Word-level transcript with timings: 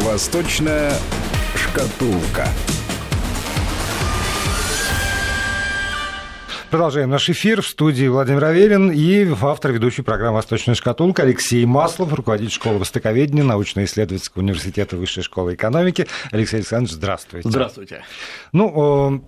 Восточная 0.00 0.92
шкатулка. 1.54 2.48
Продолжаем 6.70 7.10
наш 7.10 7.28
эфир 7.28 7.62
в 7.62 7.66
студии 7.66 8.06
Владимир 8.06 8.44
Аверин 8.44 8.92
и 8.92 9.26
автор 9.42 9.72
ведущей 9.72 10.02
программы 10.02 10.36
«Восточная 10.36 10.76
шкатулка» 10.76 11.24
Алексей 11.24 11.64
Маслов, 11.66 12.14
руководитель 12.14 12.52
школы 12.52 12.78
востоковедения 12.78 13.42
научно-исследовательского 13.42 14.42
университета 14.42 14.96
Высшей 14.96 15.24
школы 15.24 15.54
экономики. 15.54 16.06
Алексей 16.30 16.58
Александрович, 16.58 16.94
здравствуйте. 16.94 17.48
Здравствуйте. 17.48 18.04
Ну, 18.52 19.24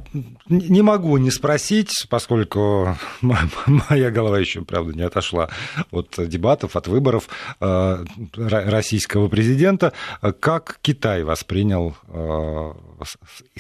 не 0.49 0.83
могу 0.83 1.17
не 1.17 1.33
спросить, 1.33 2.07
поскольку 2.09 2.97
моя 3.21 4.13
голова 4.13 4.39
еще, 4.39 4.63
правда, 4.63 4.93
не 4.93 5.03
отошла 5.03 5.51
от 5.91 6.15
дебатов, 6.19 6.77
от 6.77 6.87
выборов 6.87 7.29
э, 7.59 8.05
российского 8.37 9.27
президента, 9.27 9.93
как 10.39 10.79
Китай 10.81 11.25
воспринял 11.25 11.97
э, 12.07 12.73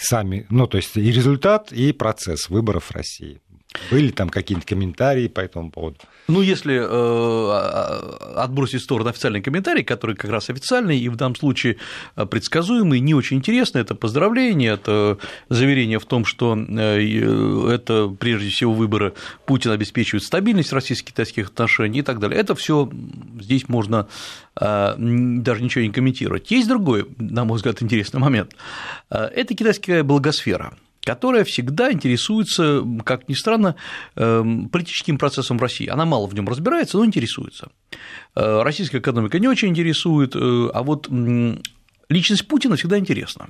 сами, 0.00 0.46
ну, 0.50 0.68
то 0.68 0.76
есть 0.76 0.96
и 0.96 1.10
результат, 1.10 1.72
и 1.72 1.90
процесс 1.90 2.48
выборов 2.48 2.92
России. 2.92 3.40
Были 3.90 4.10
там 4.10 4.28
какие-то 4.28 4.66
комментарии 4.66 5.28
по 5.28 5.40
этому 5.40 5.70
поводу? 5.70 5.98
Ну, 6.28 6.40
если 6.40 6.76
э, 6.76 6.84
а, 6.84 8.42
отбросить 8.44 8.80
в 8.80 8.84
сторону 8.84 9.10
официальный 9.10 9.42
комментарий, 9.42 9.82
который 9.82 10.14
как 10.14 10.30
раз 10.30 10.50
официальный 10.50 10.98
и 10.98 11.08
в 11.08 11.16
данном 11.16 11.36
случае 11.36 11.78
э, 12.16 12.26
предсказуемый, 12.26 13.00
не 13.00 13.14
очень 13.14 13.38
интересно, 13.38 13.78
это 13.78 13.94
поздравление, 13.94 14.74
это 14.74 15.18
заверение 15.48 15.98
в 15.98 16.06
том, 16.06 16.24
что 16.24 16.56
э, 16.56 17.74
это 17.74 18.08
прежде 18.18 18.50
всего 18.50 18.72
выборы 18.72 19.14
Путина 19.46 19.74
обеспечивают 19.74 20.24
стабильность 20.24 20.72
российско-китайских 20.72 21.48
отношений 21.48 22.00
и 22.00 22.02
так 22.02 22.18
далее. 22.18 22.38
Это 22.38 22.54
все 22.54 22.90
здесь 23.40 23.68
можно 23.68 24.06
э, 24.60 24.94
даже 24.96 25.62
ничего 25.62 25.84
не 25.84 25.90
комментировать. 25.90 26.50
Есть 26.50 26.68
другой, 26.68 27.06
на 27.18 27.44
мой 27.44 27.56
взгляд, 27.56 27.82
интересный 27.82 28.20
момент. 28.20 28.54
Э, 29.10 29.24
это 29.24 29.54
китайская 29.54 30.02
благосфера 30.02 30.74
которая 31.04 31.44
всегда 31.44 31.92
интересуется, 31.92 32.84
как 33.04 33.28
ни 33.28 33.34
странно, 33.34 33.74
эм, 34.16 34.68
политическим 34.68 35.18
процессом 35.18 35.58
России. 35.58 35.88
Она 35.88 36.04
мало 36.04 36.26
в 36.26 36.34
нем 36.34 36.48
разбирается, 36.48 36.98
но 36.98 37.04
интересуется. 37.04 37.70
Э, 38.34 38.62
российская 38.62 38.98
экономика 38.98 39.38
не 39.38 39.48
очень 39.48 39.68
интересует, 39.68 40.36
э, 40.36 40.70
а 40.72 40.82
вот 40.82 41.08
личность 42.08 42.46
Путина 42.46 42.76
всегда 42.76 42.98
интересна. 42.98 43.48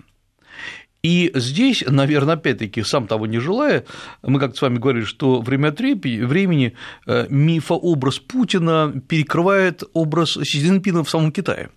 И 1.03 1.33
здесь, 1.34 1.83
наверное, 1.86 2.34
опять-таки, 2.34 2.84
сам 2.84 3.08
того 3.08 3.27
не 3.27 3.41
желая, 3.41 3.84
мы 4.23 4.39
как-то 4.39 4.58
с 4.58 4.62
вами 4.62 4.78
говорили, 4.78 5.05
что 5.05 5.41
время 5.41 5.69
от 5.69 5.80
времени 5.80 6.75
э, 7.06 7.27
мифообраз 7.28 8.20
Путина 8.20 9.03
перекрывает 9.08 9.83
образ 9.95 10.34
Си 10.34 10.61
Цзиньпина 10.61 11.03
в 11.03 11.11
самом 11.11 11.33
Китае. 11.33 11.70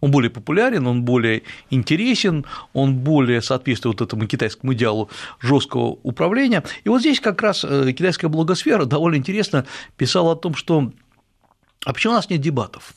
Он 0.00 0.10
более 0.10 0.30
популярен, 0.30 0.86
он 0.86 1.02
более 1.02 1.42
интересен, 1.70 2.44
он 2.72 2.98
более 2.98 3.42
соответствует 3.42 4.00
вот 4.00 4.08
этому 4.08 4.26
китайскому 4.26 4.74
идеалу 4.74 5.10
жесткого 5.40 5.98
управления. 6.02 6.62
И 6.84 6.88
вот 6.88 7.00
здесь 7.00 7.20
как 7.20 7.42
раз 7.42 7.64
э, 7.64 7.92
китайская 7.92 8.28
блогосфера 8.28 8.84
довольно 8.84 9.16
интересно 9.16 9.66
писала 9.96 10.32
о 10.32 10.36
том, 10.36 10.54
что 10.54 10.92
а 11.84 11.92
почему 11.92 12.12
у 12.12 12.16
нас 12.16 12.30
нет 12.30 12.40
дебатов? 12.40 12.94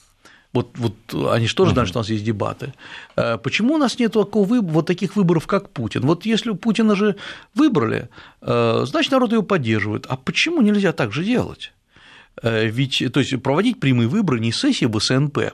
Вот, 0.53 0.77
вот 0.77 0.93
они 1.33 1.47
же 1.47 1.55
тоже 1.55 1.71
знают, 1.71 1.89
что 1.89 1.99
у 1.99 2.01
нас 2.01 2.09
есть 2.09 2.23
дебаты. 2.23 2.73
Э, 3.17 3.37
почему 3.37 3.73
у 3.73 3.77
нас 3.77 3.99
нет 3.99 4.13
такого, 4.13 4.61
вот 4.61 4.87
таких 4.87 5.17
выборов, 5.17 5.47
как 5.47 5.69
Путин? 5.69 6.01
Вот 6.05 6.25
если 6.25 6.53
Путина 6.53 6.95
же 6.95 7.17
выбрали, 7.53 8.09
э, 8.41 8.83
значит, 8.85 9.11
народ 9.11 9.33
его 9.33 9.43
поддерживает. 9.43 10.05
А 10.07 10.15
почему 10.15 10.61
нельзя 10.61 10.93
так 10.93 11.11
же 11.11 11.25
делать? 11.25 11.73
Э, 12.41 12.67
ведь, 12.67 13.03
то 13.13 13.19
есть 13.19 13.41
проводить 13.41 13.79
прямые 13.79 14.07
выборы 14.07 14.39
не 14.39 14.51
сессии 14.51 14.85
БСНП. 14.85 15.53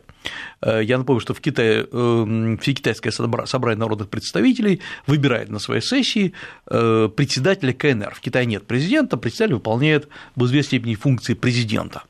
Э, 0.62 0.82
я 0.84 0.98
напомню, 0.98 1.22
что 1.22 1.34
в 1.34 1.42
Китае 1.42 1.88
эм, 1.92 2.58
все 2.58 2.74
китайское 2.74 3.12
собрание 3.12 3.80
народных 3.80 4.10
представителей 4.10 4.82
выбирает 5.08 5.50
на 5.50 5.60
своей 5.60 5.82
сессии 5.82 6.34
э, 6.68 7.10
председателя 7.16 7.74
КНР. 7.74 8.16
В 8.16 8.22
Китае 8.22 8.46
нет 8.46 8.66
президента, 8.66 9.18
председатель 9.18 9.56
выполняет 9.56 10.08
в 10.36 10.46
известной 10.46 10.80
степени 10.80 10.96
функции 10.96 11.34
президента. 11.34 12.04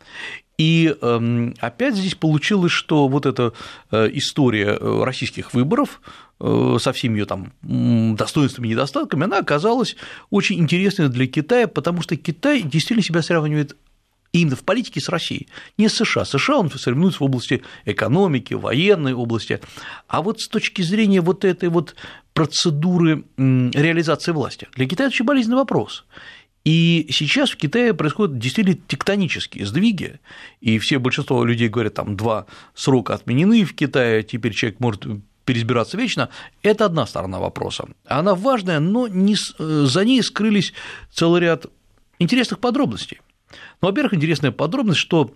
И 0.58 0.96
эм, 1.02 1.56
опять 1.60 1.96
здесь 1.96 2.14
получилось, 2.14 2.72
что 2.72 3.08
вот 3.08 3.26
эта 3.26 3.54
история 3.92 4.78
российских 5.04 5.56
выборов 5.56 6.02
со 6.40 6.92
всеми 6.94 7.20
ее 7.20 7.26
там 7.26 7.52
достоинствами 8.16 8.68
и 8.68 8.72
недостатками, 8.72 9.24
она 9.24 9.40
оказалась 9.40 9.96
очень 10.30 10.60
интересной 10.60 11.10
для 11.10 11.26
Китая, 11.26 11.68
потому 11.68 12.04
что 12.04 12.16
Китай 12.16 12.62
действительно 12.62 13.04
себя 13.04 13.22
сравнивает 13.24 13.76
именно 14.34 14.56
в 14.56 14.64
политике 14.64 15.02
с 15.02 15.10
Россией, 15.10 15.48
не 15.78 15.90
с 15.90 15.96
США. 15.96 16.26
США 16.26 16.58
он 16.58 16.72
соревнуется 16.72 17.20
в 17.20 17.24
области 17.24 17.64
экономики, 17.86 18.54
военной 18.54 19.14
области, 19.14 19.60
а 20.08 20.22
вот 20.22 20.42
с 20.42 20.48
точки 20.48 20.82
зрения 20.82 21.22
вот 21.22 21.46
этой 21.46 21.70
вот 21.70 21.96
процедуры 22.34 23.26
реализации 23.38 24.32
власти. 24.32 24.68
Для 24.76 24.88
Китая 24.88 25.08
это 25.08 25.16
очень 25.16 25.26
болезненный 25.26 25.58
вопрос. 25.58 26.06
И 26.64 27.08
сейчас 27.10 27.50
в 27.50 27.58
Китае 27.58 27.94
происходят 27.94 28.38
действительно 28.38 28.78
тектонические 28.88 29.66
сдвиги, 29.66 30.20
и 30.60 30.78
все 30.78 31.00
большинство 31.00 31.44
людей 31.44 31.70
говорят, 31.70 31.96
там 31.96 32.16
два 32.16 32.46
срока 32.76 33.16
отменены 33.16 33.64
в 33.66 33.74
Китае, 33.74 34.22
теперь 34.22 34.54
человек 34.54 34.80
может 34.80 35.06
переизбираться 35.44 35.98
вечно, 35.98 36.30
это 36.62 36.86
одна 36.86 37.08
сторона 37.08 37.40
вопроса. 37.40 37.88
Она 38.06 38.36
важная, 38.36 38.80
но 38.80 39.08
не, 39.08 39.34
э, 39.34 39.86
за 39.88 40.06
ней 40.06 40.22
скрылись 40.22 40.74
целый 41.12 41.42
ряд 41.42 41.66
интересных 42.20 42.60
подробностей. 42.60 43.22
Ну, 43.82 43.88
во-первых, 43.88 44.14
интересная 44.14 44.52
подробность, 44.52 45.00
что 45.00 45.34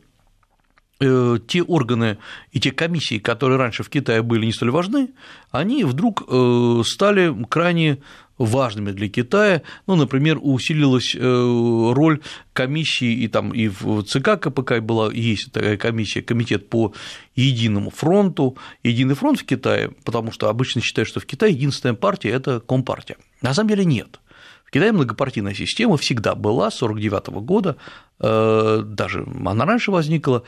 э, 1.00 1.38
те 1.48 1.62
органы 1.64 2.18
и 2.52 2.59
те 2.59 2.72
комиссии, 2.72 3.20
которые 3.20 3.58
раньше 3.58 3.84
в 3.84 3.90
Китае 3.90 4.22
были 4.22 4.46
не 4.46 4.53
столь 4.53 4.72
важны, 4.72 5.09
они 5.52 5.84
вдруг 5.84 6.24
э, 6.28 6.81
стали 6.86 7.36
крайне 7.50 8.00
важными 8.38 8.92
для 8.92 9.09
Китая. 9.09 9.62
Ну, 9.88 9.96
например, 9.96 10.40
усилилась 10.42 11.16
э, 11.16 11.20
роль 11.20 12.22
комиссии, 12.54 13.14
и 13.14 13.28
там 13.28 13.52
и 13.52 13.68
в 13.68 14.04
ЦК 14.04 14.40
КПК 14.40 14.81
была, 14.81 15.12
есть 15.12 15.52
такая 15.52 15.78
комиссия, 15.78 16.22
комитет 16.22 16.70
по 16.70 16.94
единому 17.36 17.90
фронту, 17.90 18.58
единый 18.84 19.16
фронт 19.16 19.40
в 19.40 19.46
Китае, 19.46 19.92
потому 20.04 20.31
что 20.31 20.50
обычно 20.50 20.81
считают, 20.81 21.08
что 21.08 21.20
в 21.20 21.25
Китае 21.25 21.54
единственная 21.54 21.96
партия– 21.96 22.30
это 22.31 22.59
Компартия. 22.59 23.18
На 23.42 23.54
самом 23.54 23.70
деле 23.70 23.86
нет. 23.86 24.20
В 24.66 24.72
Китае 24.72 24.92
многопартийная 24.92 25.54
система 25.54 25.96
всегда 25.96 26.36
была 26.36 26.72
с 26.72 26.81
1949 26.81 27.46
года, 27.46 27.78
даже 28.20 29.28
она 29.46 29.66
раньше 29.66 29.92
возникла, 29.92 30.44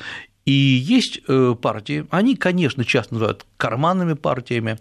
и 0.47 0.51
есть 0.51 1.19
э, 1.28 1.55
партии, 1.61 2.07
они, 2.09 2.38
конечно, 2.38 2.85
часто 2.85 3.16
называют 3.16 3.45
карманными 3.57 4.13
партиями. 4.13 4.78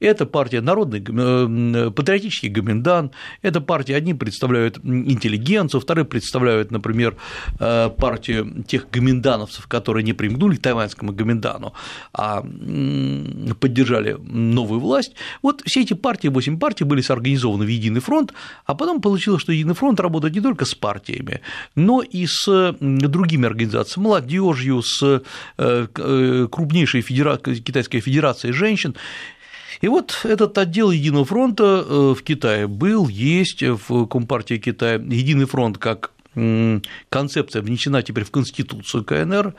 Это 0.00 0.26
партия 0.26 0.60
Народный 0.60 1.00
э, 1.00 1.90
патриотический 1.90 2.50
Гоминдан, 2.50 3.10
это 3.42 3.60
партия, 3.60 3.96
одни 3.96 4.14
представляют 4.14 4.78
интеллигенцию, 4.84 5.80
вторые 5.80 6.04
представляют, 6.04 6.70
например, 6.70 7.16
э, 7.58 7.90
партию 7.96 8.64
тех 8.66 8.90
гоминдановцев, 8.90 9.66
которые 9.66 10.04
не 10.04 10.12
примгнули 10.12 10.56
к 10.56 10.62
тайваньскому 10.62 11.12
гоминдану, 11.12 11.72
а 12.12 12.42
поддержали 13.60 14.16
новую 14.20 14.80
власть. 14.80 15.14
Вот 15.42 15.62
все 15.64 15.80
эти 15.80 15.94
партии, 15.94 16.28
восемь 16.28 16.58
партий 16.58 16.84
были 16.84 17.00
сорганизованы 17.00 17.64
в 17.64 17.68
Единый 17.68 18.00
фронт, 18.00 18.32
а 18.66 18.74
потом 18.74 19.00
получилось, 19.00 19.42
что 19.42 19.52
Единый 19.52 19.74
фронт 19.74 20.00
работает 20.00 20.34
не 20.34 20.40
только 20.40 20.64
с 20.64 20.74
партиями, 20.74 21.40
но 21.74 22.02
и 22.02 22.26
с 22.26 22.76
другими 22.80 23.46
организациями, 23.46 24.04
молодежью, 24.04 24.82
с 24.82 25.22
э, 25.56 25.86
крупнейшей 26.50 27.00
федера... 27.00 27.38
Китайской 27.38 28.00
федерацией 28.00 28.17
женщин, 28.52 28.94
и 29.80 29.88
вот 29.88 30.20
этот 30.24 30.58
отдел 30.58 30.90
Единого 30.90 31.24
фронта 31.24 31.84
э, 31.86 32.14
в 32.18 32.22
Китае 32.22 32.66
был, 32.66 33.08
есть 33.08 33.62
в 33.62 34.06
Компартии 34.06 34.56
Китая. 34.56 34.94
Единый 34.96 35.46
фронт 35.46 35.78
как 35.78 36.12
концепция 37.08 37.62
внесена 37.62 38.02
теперь 38.02 38.24
в 38.24 38.30
Конституцию 38.30 39.04
КНР, 39.04 39.54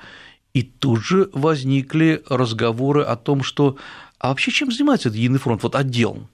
и 0.54 0.64
тут 0.64 1.04
же 1.04 1.30
возникли 1.34 2.24
разговоры 2.30 3.02
о 3.04 3.18
том, 3.18 3.44
что 3.44 3.78
а 4.18 4.30
вообще 4.30 4.52
чем 4.52 4.72
занимается 4.72 5.10
этот 5.10 5.18
Единый 5.18 5.40
фронт, 5.40 5.64
вот 5.64 5.76
отдел? 5.76 6.28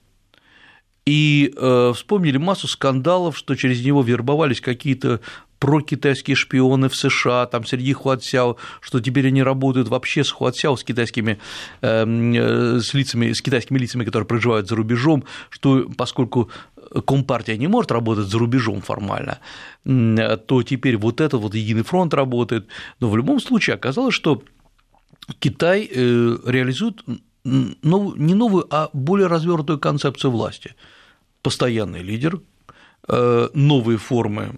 И 1.06 1.54
э, 1.56 1.92
вспомнили 1.94 2.36
массу 2.36 2.66
скандалов, 2.66 3.38
что 3.38 3.54
через 3.54 3.84
него 3.84 4.02
вербовались 4.02 4.60
какие-то 4.60 5.20
прокитайские 5.58 6.36
шпионы 6.36 6.88
в 6.88 6.96
США, 6.96 7.46
там 7.46 7.64
среди 7.64 7.92
Хуатсяо, 7.92 8.56
что 8.80 9.00
теперь 9.00 9.28
они 9.28 9.42
работают 9.42 9.88
вообще 9.88 10.24
с 10.24 10.30
Хуатсяо, 10.30 10.76
с 10.76 10.84
китайскими, 10.84 11.38
эм, 11.80 12.32
э, 12.32 12.80
с 12.80 12.94
лицами, 12.94 13.32
с 13.32 13.40
китайскими 13.40 13.78
лицами, 13.78 14.04
которые 14.04 14.26
проживают 14.26 14.68
за 14.68 14.76
рубежом, 14.76 15.24
что 15.50 15.86
поскольку 15.96 16.50
Компартия 17.06 17.56
не 17.56 17.66
может 17.66 17.90
работать 17.90 18.26
за 18.26 18.38
рубежом 18.38 18.80
формально, 18.80 19.38
то 19.84 20.62
теперь 20.62 20.96
вот 20.96 21.20
этот 21.20 21.40
вот 21.40 21.54
единый 21.54 21.82
фронт 21.82 22.14
работает. 22.14 22.68
Но 23.00 23.10
в 23.10 23.16
любом 23.16 23.40
случае 23.40 23.74
оказалось, 23.74 24.14
что 24.14 24.42
Китай 25.40 25.88
э, 25.90 26.36
реализует 26.46 27.02
не 27.44 28.34
новую, 28.34 28.66
а 28.70 28.90
более 28.92 29.28
развернутую 29.28 29.78
концепцию 29.78 30.30
власти. 30.30 30.74
Постоянный 31.42 32.02
лидер, 32.02 32.40
новые 33.08 33.98
формы 33.98 34.54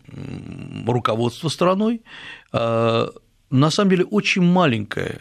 руководства 0.86 1.48
страной, 1.48 2.02
э, 2.52 3.06
на 3.50 3.70
самом 3.70 3.90
деле 3.90 4.04
очень 4.04 4.42
маленькая, 4.42 5.20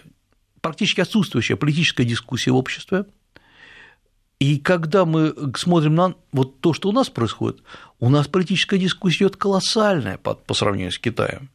практически 0.62 1.02
отсутствующая 1.02 1.56
политическая 1.56 2.04
дискуссия 2.06 2.52
в 2.52 2.58
обществе, 2.58 3.06
И 4.40 4.60
когда 4.60 5.06
мы 5.06 5.34
смотрим 5.56 5.96
на 5.96 6.14
вот 6.32 6.62
то, 6.62 6.74
что 6.74 6.90
у 6.90 6.92
нас 6.92 7.10
происходит, 7.10 7.64
у 8.00 8.10
нас 8.10 8.28
политическая 8.28 8.78
дискуссия 8.78 9.26
идет 9.26 9.36
колоссальная 9.36 10.18
по 10.18 10.54
сравнению 10.54 10.92
с 10.92 11.00
Китаем. 11.00 11.50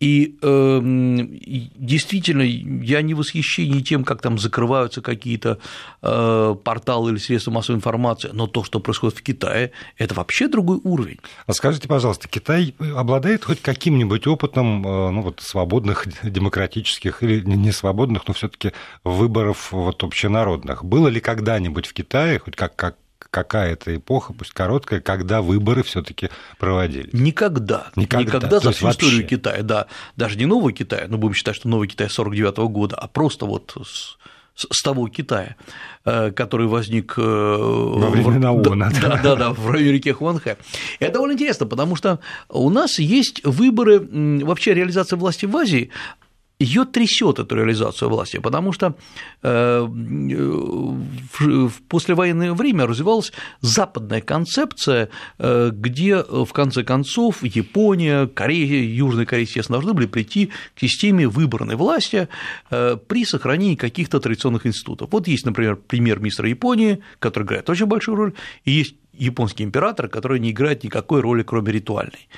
И 0.00 0.38
э, 0.42 0.80
действительно, 0.82 2.42
я 2.42 3.02
не 3.02 3.14
в 3.14 3.18
восхищении 3.18 3.80
тем, 3.80 4.04
как 4.04 4.22
там 4.22 4.38
закрываются 4.38 5.02
какие-то 5.02 5.58
э, 6.02 6.56
порталы 6.62 7.10
или 7.10 7.18
средства 7.18 7.50
массовой 7.50 7.76
информации, 7.76 8.30
но 8.32 8.46
то, 8.46 8.62
что 8.62 8.78
происходит 8.78 9.18
в 9.18 9.22
Китае, 9.22 9.72
это 9.96 10.14
вообще 10.14 10.48
другой 10.48 10.80
уровень. 10.84 11.18
А 11.46 11.52
скажите, 11.52 11.88
пожалуйста, 11.88 12.28
Китай 12.28 12.74
обладает 12.78 13.44
хоть 13.44 13.60
каким-нибудь 13.60 14.26
опытом 14.26 14.86
э, 14.86 15.10
ну, 15.10 15.22
вот, 15.22 15.40
свободных, 15.40 16.06
демократических 16.22 17.22
или 17.22 17.40
не 17.40 17.72
свободных, 17.72 18.28
но 18.28 18.34
все-таки 18.34 18.72
выборов 19.02 19.72
вот, 19.72 20.04
общенародных? 20.04 20.84
Было 20.84 21.08
ли 21.08 21.20
когда-нибудь 21.20 21.86
в 21.86 21.92
Китае 21.92 22.38
хоть 22.38 22.54
как, 22.54 22.76
как 22.76 22.96
какая-то 23.30 23.94
эпоха, 23.96 24.32
пусть 24.32 24.52
короткая, 24.52 25.00
когда 25.00 25.42
выборы 25.42 25.82
все-таки 25.82 26.30
проводились? 26.58 27.12
Никогда. 27.12 27.88
Никогда, 27.96 28.38
Никогда 28.38 28.60
за 28.60 28.72
всю 28.72 28.90
историю 28.90 29.26
Китая, 29.26 29.62
да. 29.62 29.86
Даже 30.16 30.36
не 30.38 30.46
нового 30.46 30.72
Китая, 30.72 31.06
но 31.08 31.18
будем 31.18 31.34
считать, 31.34 31.56
что 31.56 31.68
новый 31.68 31.88
Китай 31.88 32.08
49 32.08 32.58
-го 32.58 32.68
года, 32.68 32.96
а 32.96 33.08
просто 33.08 33.46
вот 33.46 33.76
с 33.84 34.18
с 34.58 34.82
того 34.82 35.08
Китая, 35.08 35.56
э, 36.04 36.32
который 36.32 36.66
возник 36.66 37.14
э, 37.16 37.20
во 37.22 38.10
времена 38.10 38.52
в... 38.52 38.56
ООН. 38.56 38.92
Да, 39.00 39.20
да, 39.22 39.36
да, 39.36 39.52
в 39.52 39.70
районе 39.70 39.92
реки 39.92 40.10
Хуанхэ. 40.10 40.56
Это 40.98 41.12
довольно 41.12 41.34
интересно, 41.34 41.66
потому 41.66 41.96
что 41.96 42.18
у 42.48 42.68
нас 42.70 42.98
есть 42.98 43.44
выборы, 43.44 44.00
вообще 44.44 44.74
реализация 44.74 45.16
власти 45.16 45.46
в 45.46 45.56
Азии, 45.56 45.90
ее 46.58 46.84
трясет 46.84 47.38
эту 47.38 47.54
реализацию 47.54 48.08
власти, 48.08 48.38
потому 48.38 48.72
что 48.72 48.96
э, 49.42 49.80
в 49.80 51.72
послевоенное 51.88 52.52
время 52.52 52.86
развивалась 52.86 53.32
западная 53.60 54.20
концепция, 54.20 55.08
э, 55.38 55.70
где 55.72 56.16
в 56.22 56.52
конце 56.52 56.82
концов 56.82 57.44
Япония, 57.44 58.26
Корея, 58.26 58.82
Южная 58.82 59.24
Корея, 59.24 59.46
естественно, 59.46 59.78
должны 59.78 59.94
были 59.94 60.06
прийти 60.06 60.50
к 60.74 60.80
системе 60.80 61.28
выборной 61.28 61.76
власти 61.76 62.28
э, 62.70 62.96
при 62.96 63.24
сохранении 63.24 63.76
каких-то 63.76 64.18
традиционных 64.18 64.66
институтов. 64.66 65.10
Вот 65.12 65.28
есть, 65.28 65.46
например, 65.46 65.76
премьер-министр 65.76 66.46
Японии, 66.46 66.98
который 67.20 67.44
играет 67.44 67.70
очень 67.70 67.86
большую 67.86 68.16
роль, 68.16 68.32
и 68.64 68.72
есть 68.72 68.96
японский 69.12 69.62
император, 69.64 70.08
который 70.08 70.40
не 70.40 70.50
играет 70.50 70.82
никакой 70.84 71.20
роли, 71.20 71.42
кроме 71.42 71.72
ритуальной. 71.72 72.28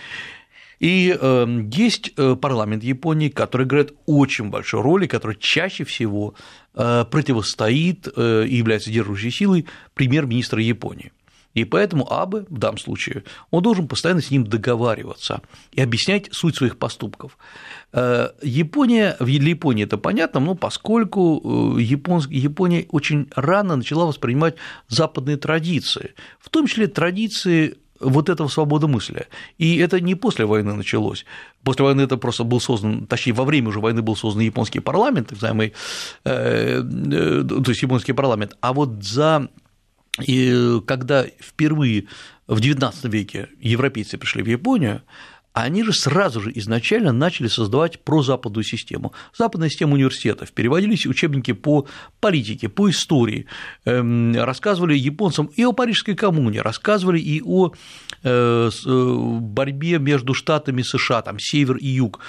И 0.81 1.11
эм, 1.21 1.69
есть 1.69 2.13
э, 2.17 2.37
парламент 2.37 2.83
Японии, 2.83 3.29
который 3.29 3.67
играет 3.67 3.95
очень 4.07 4.49
большую 4.49 4.83
роль 4.83 5.05
и 5.05 5.09
который 5.09 5.37
чаще 5.39 5.85
всего 5.85 6.35
э, 6.75 7.05
противостоит 7.05 8.09
э, 8.17 8.47
и 8.47 8.57
является 8.57 8.91
держащей 8.91 9.31
силой 9.31 9.67
премьер-министра 9.95 10.61
Японии. 10.63 11.13
И 11.53 11.65
поэтому 11.65 12.11
Абе 12.11 12.47
в 12.49 12.59
данном 12.59 12.79
случае, 12.79 13.25
он 13.51 13.63
должен 13.63 13.89
постоянно 13.89 14.23
с 14.23 14.31
ним 14.31 14.47
договариваться 14.47 15.43
и 15.73 15.83
объяснять 15.83 16.29
суть 16.31 16.55
своих 16.55 16.79
поступков. 16.79 17.37
Япония, 17.93 19.17
для 19.19 19.51
Японии 19.51 19.83
это 19.83 19.99
понятно, 19.99 20.39
но 20.39 20.55
поскольку 20.55 21.77
Япония 21.77 22.87
очень 22.91 23.29
рано 23.35 23.75
начала 23.75 24.07
воспринимать 24.07 24.55
западные 24.87 25.39
традиции, 25.39 26.15
в 26.39 26.51
том 26.51 26.69
числе 26.69 26.87
традиции 26.87 27.79
вот 28.01 28.29
этого 28.29 28.49
свободомыслия. 28.49 29.27
И 29.59 29.77
это 29.77 30.01
не 30.01 30.15
после 30.15 30.45
войны 30.45 30.75
началось. 30.75 31.25
После 31.63 31.85
войны 31.85 32.01
это 32.03 32.17
просто 32.17 32.45
был 32.45 32.61
создан, 32.61 33.07
точнее, 33.07 33.35
во 33.35 33.45
время 33.45 33.69
уже 33.69 33.81
войны 33.81 34.03
был 34.03 34.17
создан 34.17 34.43
японский 34.43 34.81
парламент, 34.81 35.29
так 35.29 35.37
называемый, 35.37 35.73
э, 36.25 36.83
э, 36.83 37.45
то 37.45 37.71
есть 37.71 37.83
японский 37.83 38.15
парламент, 38.15 38.57
а 38.61 38.73
вот 38.73 39.05
за 39.05 39.49
и 40.27 40.81
когда 40.87 41.25
впервые 41.39 42.07
в 42.47 42.59
XIX 42.59 42.93
веке 43.05 43.49
европейцы 43.61 44.19
пришли 44.19 44.43
в 44.43 44.49
Японию, 44.49 45.03
они 45.53 45.83
же 45.83 45.93
сразу 45.93 46.41
же 46.41 46.53
изначально 46.55 47.13
начали 47.13 47.49
создавать 47.49 48.01
прозападную 48.01 48.65
систему. 48.65 49.13
Западная 49.37 49.69
система 49.69 49.95
университетов, 49.95 50.53
переводились 50.53 51.07
учебники 51.07 51.53
по 51.53 51.87
политике, 52.21 52.69
по 52.69 52.89
истории, 52.89 53.47
эм, 53.85 54.35
рассказывали 54.37 54.97
японцам 54.97 55.47
и 55.57 55.65
о 55.65 55.73
Парижской 55.73 56.15
коммуне, 56.15 56.63
рассказывали 56.63 57.19
и 57.19 57.43
о 57.45 57.73
э, 58.23 58.71
э, 58.87 59.15
борьбе 59.41 59.99
между 59.99 60.35
штатами 60.35 60.83
США, 60.83 61.23
там, 61.23 61.39
север 61.39 61.77
и 61.77 61.89
юг. 61.89 62.21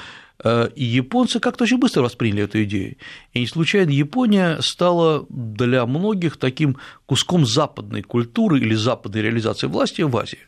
Э, 0.44 0.70
и 0.76 0.84
японцы 0.84 1.40
как-то 1.40 1.66
очень 1.66 1.78
быстро 1.78 2.02
восприняли 2.02 2.44
эту 2.44 2.64
идею. 2.64 2.96
И 3.34 3.40
не 3.40 3.48
случайно 3.48 3.92
Япония 3.92 4.58
стала 4.62 5.26
для 5.30 5.86
многих 5.86 6.38
таким 6.38 6.78
куском 7.06 7.46
западной 7.46 8.02
культуры 8.02 8.60
или 8.60 8.74
западной 8.74 9.22
реализации 9.22 9.68
власти 9.68 10.02
в 10.02 10.18
Азии. 10.18 10.40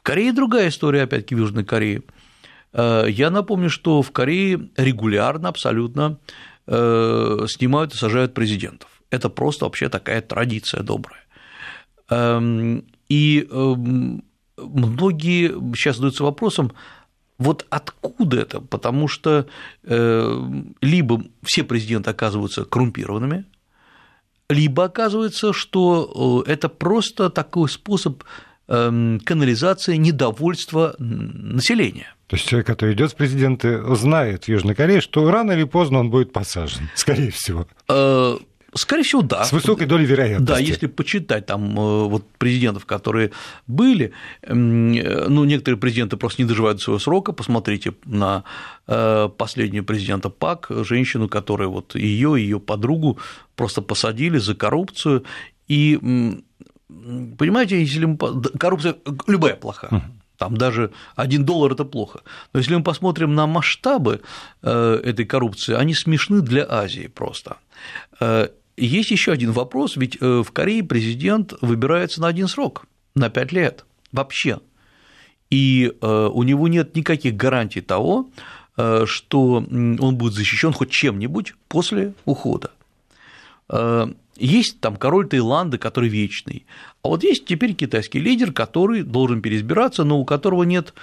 В 0.00 0.02
Корее 0.02 0.32
другая 0.32 0.70
история, 0.70 1.02
опять-таки, 1.02 1.34
в 1.34 1.38
Южной 1.38 1.62
Корее. 1.62 2.02
Э, 2.72 3.04
я 3.06 3.28
напомню, 3.28 3.68
что 3.68 4.00
в 4.00 4.10
Корее 4.12 4.70
регулярно 4.78 5.50
абсолютно 5.50 6.18
э, 6.66 7.44
снимают 7.48 7.92
и 7.92 7.98
сажают 7.98 8.32
президентов. 8.32 8.88
Это 9.10 9.28
просто 9.28 9.66
вообще 9.66 9.90
такая 9.90 10.22
традиция 10.22 10.82
добрая. 10.82 11.20
Эм, 12.08 12.86
и 13.10 13.46
эм, 13.50 14.24
многие 14.56 15.48
сейчас 15.74 15.96
задаются 15.96 16.24
вопросом, 16.24 16.72
вот 17.36 17.66
откуда 17.68 18.40
это? 18.40 18.62
Потому 18.62 19.06
что 19.06 19.46
э, 19.82 20.42
либо 20.80 21.22
все 21.42 21.62
президенты 21.62 22.08
оказываются 22.08 22.64
коррумпированными, 22.64 23.44
либо 24.48 24.84
оказывается, 24.84 25.52
что 25.52 26.42
это 26.46 26.70
просто 26.70 27.28
такой 27.28 27.68
способ 27.68 28.24
канализация 28.70 29.96
недовольства 29.96 30.94
населения. 30.98 32.14
То 32.28 32.36
есть 32.36 32.48
человек, 32.48 32.68
который 32.68 32.94
идет 32.94 33.10
в 33.10 33.16
президенты, 33.16 33.82
знает 33.96 34.44
в 34.44 34.48
Южной 34.48 34.76
Корее, 34.76 35.00
что 35.00 35.28
рано 35.28 35.50
или 35.50 35.64
поздно 35.64 35.98
он 35.98 36.10
будет 36.10 36.32
посажен, 36.32 36.88
скорее 36.94 37.32
всего. 37.32 37.66
Э, 37.88 38.36
скорее 38.72 39.02
всего, 39.02 39.22
да. 39.22 39.42
С 39.42 39.50
высокой 39.50 39.88
долей 39.88 40.04
вероятности. 40.04 40.46
Да, 40.46 40.58
если 40.60 40.86
почитать 40.86 41.46
там 41.46 41.76
э, 41.76 42.04
вот 42.04 42.24
президентов, 42.38 42.86
которые 42.86 43.32
были, 43.66 44.12
эм, 44.42 44.92
ну, 44.92 45.42
некоторые 45.44 45.80
президенты 45.80 46.16
просто 46.16 46.42
не 46.42 46.48
доживают 46.48 46.80
своего 46.80 47.00
срока. 47.00 47.32
Посмотрите 47.32 47.94
на 48.04 48.44
э, 48.86 49.28
последнюю 49.36 49.84
президента 49.84 50.30
ПАК, 50.30 50.68
женщину, 50.84 51.28
которая 51.28 51.66
вот 51.66 51.96
ее, 51.96 52.36
ее 52.38 52.60
подругу 52.60 53.18
просто 53.56 53.82
посадили 53.82 54.38
за 54.38 54.54
коррупцию. 54.54 55.24
И 55.66 55.98
понимаете, 57.38 57.80
если 57.80 58.04
мы... 58.04 58.16
коррупция 58.58 58.96
любая 59.26 59.56
плоха. 59.56 60.02
Там 60.40 60.56
даже 60.56 60.90
один 61.16 61.44
доллар– 61.44 61.72
это 61.74 61.84
плохо. 61.84 62.20
Но 62.54 62.60
если 62.60 62.74
мы 62.74 62.82
посмотрим 62.82 63.34
на 63.34 63.46
масштабы 63.46 64.22
э, 64.62 65.00
этой 65.04 65.26
коррупции, 65.26 65.74
они 65.74 65.94
смешны 65.94 66.40
для 66.40 66.64
Азии 66.66 67.08
просто. 67.08 67.58
Э, 68.20 68.48
есть 68.78 69.10
еще 69.10 69.32
один 69.32 69.52
вопрос, 69.52 69.96
ведь 69.96 70.16
э, 70.18 70.42
в 70.42 70.50
Корее 70.52 70.82
президент 70.82 71.52
выбирается 71.60 72.22
на 72.22 72.28
один 72.28 72.48
срок, 72.48 72.86
на 73.14 73.28
пять 73.28 73.52
лет 73.52 73.84
вообще. 74.12 74.60
И 75.50 75.92
у 76.00 76.42
него 76.44 76.68
нет 76.68 76.94
никаких 76.94 77.34
гарантий 77.34 77.80
того, 77.80 78.30
что 79.04 79.54
он 79.56 80.16
будет 80.16 80.32
защищен 80.32 80.72
хоть 80.72 80.90
чем-нибудь 80.90 81.54
после 81.66 82.14
ухода. 82.24 82.70
Есть 84.40 84.80
там 84.80 84.96
король 84.96 85.28
Таиланда, 85.28 85.76
который 85.76 86.08
вечный, 86.08 86.64
а 87.02 87.08
вот 87.08 87.22
есть 87.22 87.44
теперь 87.44 87.74
китайский 87.74 88.18
лидер, 88.18 88.52
который 88.52 89.02
должен 89.02 89.42
переизбираться, 89.42 90.02
но 90.02 90.18
у 90.18 90.24
которого 90.24 90.62
нет 90.62 90.94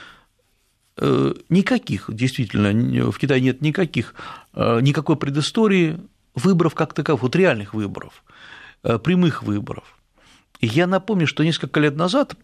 э, 0.98 1.34
никаких, 1.48 2.10
действительно, 2.12 3.12
в 3.12 3.18
Китае 3.20 3.42
нет 3.42 3.62
никаких, 3.62 4.16
э, 4.54 4.82
никакой 4.82 5.18
предыстории 5.18 6.00
выборов 6.34 6.74
как 6.74 6.96
таковых, 6.96 7.22
вот 7.22 7.36
реальных 7.36 7.76
выборов, 7.76 8.24
э, 8.82 8.98
прямых 8.98 9.44
выборов. 9.44 10.00
И 10.60 10.66
я 10.66 10.88
напомню, 10.88 11.28
что 11.28 11.44
несколько 11.44 11.80
лет 11.80 11.96
назад 11.96 12.36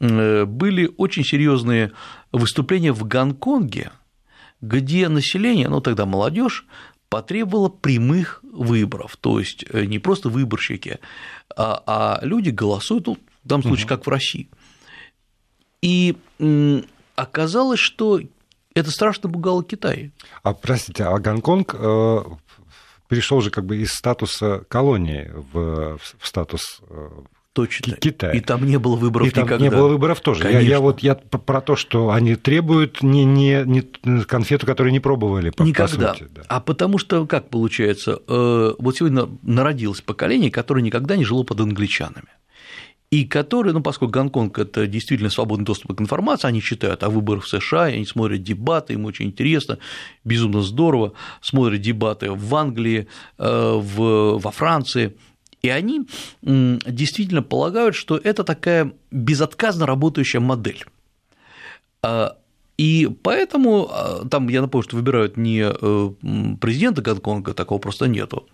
были 0.00 0.94
очень 0.96 1.24
серьезные 1.24 1.90
выступления 2.30 2.92
в 2.92 3.04
Гонконге, 3.04 3.90
где 4.60 5.08
население, 5.08 5.68
ну 5.68 5.80
тогда 5.80 6.06
молодежь, 6.06 6.66
потребовала 7.08 7.68
прямых 7.68 8.40
выборов, 8.42 9.16
то 9.16 9.38
есть 9.38 9.64
э, 9.70 9.84
не 9.84 9.98
просто 9.98 10.28
выборщики, 10.28 10.98
а, 11.56 11.82
а 11.86 12.20
люди 12.22 12.50
голосуют, 12.50 13.06
ну, 13.06 13.18
в 13.44 13.48
данном 13.48 13.62
случае, 13.62 13.88
как 13.88 14.06
в 14.06 14.10
России. 14.10 14.48
И 15.80 16.16
оказалось, 17.16 17.80
что 17.80 18.20
это 18.74 18.90
страшно 18.90 19.30
пугало 19.30 19.64
Китай. 19.64 20.12
А 20.42 20.52
простите, 20.54 21.04
а 21.04 21.18
Гонконг 21.18 21.74
э, 21.74 22.18
перешел 23.08 23.40
же 23.40 23.50
как 23.50 23.64
бы 23.64 23.78
из 23.78 23.90
статуса 23.92 24.64
колонии 24.68 25.30
в, 25.52 25.98
в 25.98 26.26
статус 26.26 26.80
э, 26.88 27.08
Точно. 27.58 27.96
Китая. 27.96 28.30
И 28.34 28.40
там 28.40 28.64
не 28.64 28.78
было 28.78 28.94
выборов 28.94 29.26
и 29.26 29.30
там 29.32 29.42
никогда. 29.44 29.64
не 29.64 29.68
было 29.68 29.88
выборов 29.88 30.20
тоже. 30.20 30.48
Я, 30.48 30.60
я 30.60 30.78
вот 30.78 31.00
я 31.00 31.16
про 31.16 31.60
то, 31.60 31.74
что 31.74 32.10
они 32.10 32.36
требуют 32.36 33.02
не, 33.02 33.24
не, 33.24 33.64
не 33.64 34.22
конфету, 34.22 34.64
которую 34.64 34.92
не 34.92 35.00
пробовали. 35.00 35.50
По, 35.50 35.64
никогда. 35.64 36.12
По 36.12 36.18
сути, 36.18 36.30
да. 36.32 36.42
А 36.46 36.60
потому 36.60 36.98
что, 36.98 37.26
как 37.26 37.50
получается, 37.50 38.20
э, 38.28 38.74
вот 38.78 38.96
сегодня 38.96 39.28
народилось 39.42 40.02
поколение, 40.02 40.52
которое 40.52 40.82
никогда 40.82 41.16
не 41.16 41.24
жило 41.24 41.42
под 41.42 41.58
англичанами. 41.58 42.28
и 43.10 43.24
которые, 43.24 43.72
ну, 43.72 43.82
поскольку 43.82 44.12
Гонконг– 44.12 44.56
это 44.60 44.86
действительно 44.86 45.30
свободный 45.30 45.64
доступ 45.64 45.96
к 45.96 46.00
информации, 46.00 46.46
они 46.46 46.62
читают 46.62 47.02
о 47.02 47.10
выборах 47.10 47.42
в 47.42 47.48
США, 47.48 47.84
они 47.84 48.06
смотрят 48.06 48.44
дебаты, 48.44 48.92
им 48.92 49.04
очень 49.04 49.26
интересно, 49.26 49.78
безумно 50.22 50.60
здорово, 50.60 51.14
смотрят 51.40 51.80
дебаты 51.80 52.30
в 52.30 52.54
Англии, 52.54 53.08
э, 53.38 53.72
в, 53.82 54.38
во 54.38 54.50
Франции, 54.52 55.16
и 55.62 55.68
они 55.68 56.06
действительно 56.40 57.42
полагают, 57.42 57.94
что 57.94 58.16
это 58.16 58.44
такая 58.44 58.92
безотказно 59.10 59.86
работающая 59.86 60.40
модель. 60.40 60.84
А, 62.02 62.36
и 62.76 63.10
поэтому 63.22 63.88
а, 63.90 64.28
там, 64.28 64.48
я 64.48 64.62
напомню, 64.62 64.84
что 64.84 64.96
выбирают 64.96 65.36
не 65.36 65.62
э, 65.64 66.56
президента 66.60 67.02
Гонконга, 67.02 67.54
такого 67.54 67.78
просто 67.78 68.06
нету, 68.06 68.46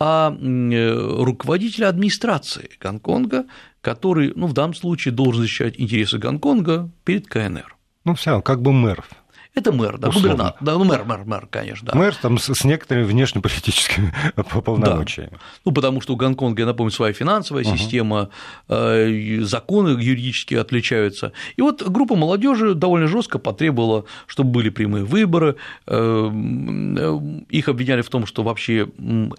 а 0.00 0.34
э, 0.34 1.22
руководителя 1.22 1.88
администрации 1.88 2.70
Гонконга, 2.80 3.44
который, 3.80 4.32
ну, 4.34 4.46
в 4.46 4.54
данном 4.54 4.74
случае 4.74 5.12
должен 5.12 5.42
защищать 5.42 5.78
интересы 5.78 6.18
Гонконга 6.18 6.90
перед 7.04 7.28
КНР. 7.28 7.76
Ну, 8.04 8.14
все, 8.14 8.40
как 8.40 8.62
бы 8.62 8.72
мэр 8.72 9.04
это 9.52 9.72
мэр, 9.72 9.98
да, 9.98 10.10
губернатор. 10.10 10.56
Да, 10.60 10.78
ну, 10.78 10.84
мэр, 10.84 11.04
мэр, 11.04 11.24
мэр, 11.24 11.48
конечно, 11.50 11.90
да. 11.90 11.98
Мэр 11.98 12.14
там 12.14 12.38
с, 12.38 12.54
с 12.54 12.64
некоторыми 12.64 13.04
внешнеполитическими 13.04 14.12
полномочиями. 14.64 15.32
Да. 15.32 15.38
Ну, 15.64 15.72
потому 15.72 16.00
что 16.00 16.12
у 16.12 16.16
Гонконга, 16.16 16.62
я 16.62 16.66
напомню, 16.66 16.92
своя 16.92 17.12
финансовая 17.12 17.64
угу. 17.64 17.76
система, 17.76 18.30
э, 18.68 19.40
законы 19.40 20.00
юридически 20.00 20.54
отличаются. 20.54 21.32
И 21.56 21.62
вот 21.62 21.82
группа 21.82 22.14
молодежи 22.14 22.74
довольно 22.74 23.08
жестко 23.08 23.40
потребовала, 23.40 24.04
чтобы 24.28 24.50
были 24.52 24.68
прямые 24.68 25.04
выборы. 25.04 25.56
Э, 25.88 26.30
э, 26.30 27.20
их 27.48 27.68
обвиняли 27.68 28.02
в 28.02 28.08
том, 28.08 28.26
что 28.26 28.44
вообще 28.44 28.88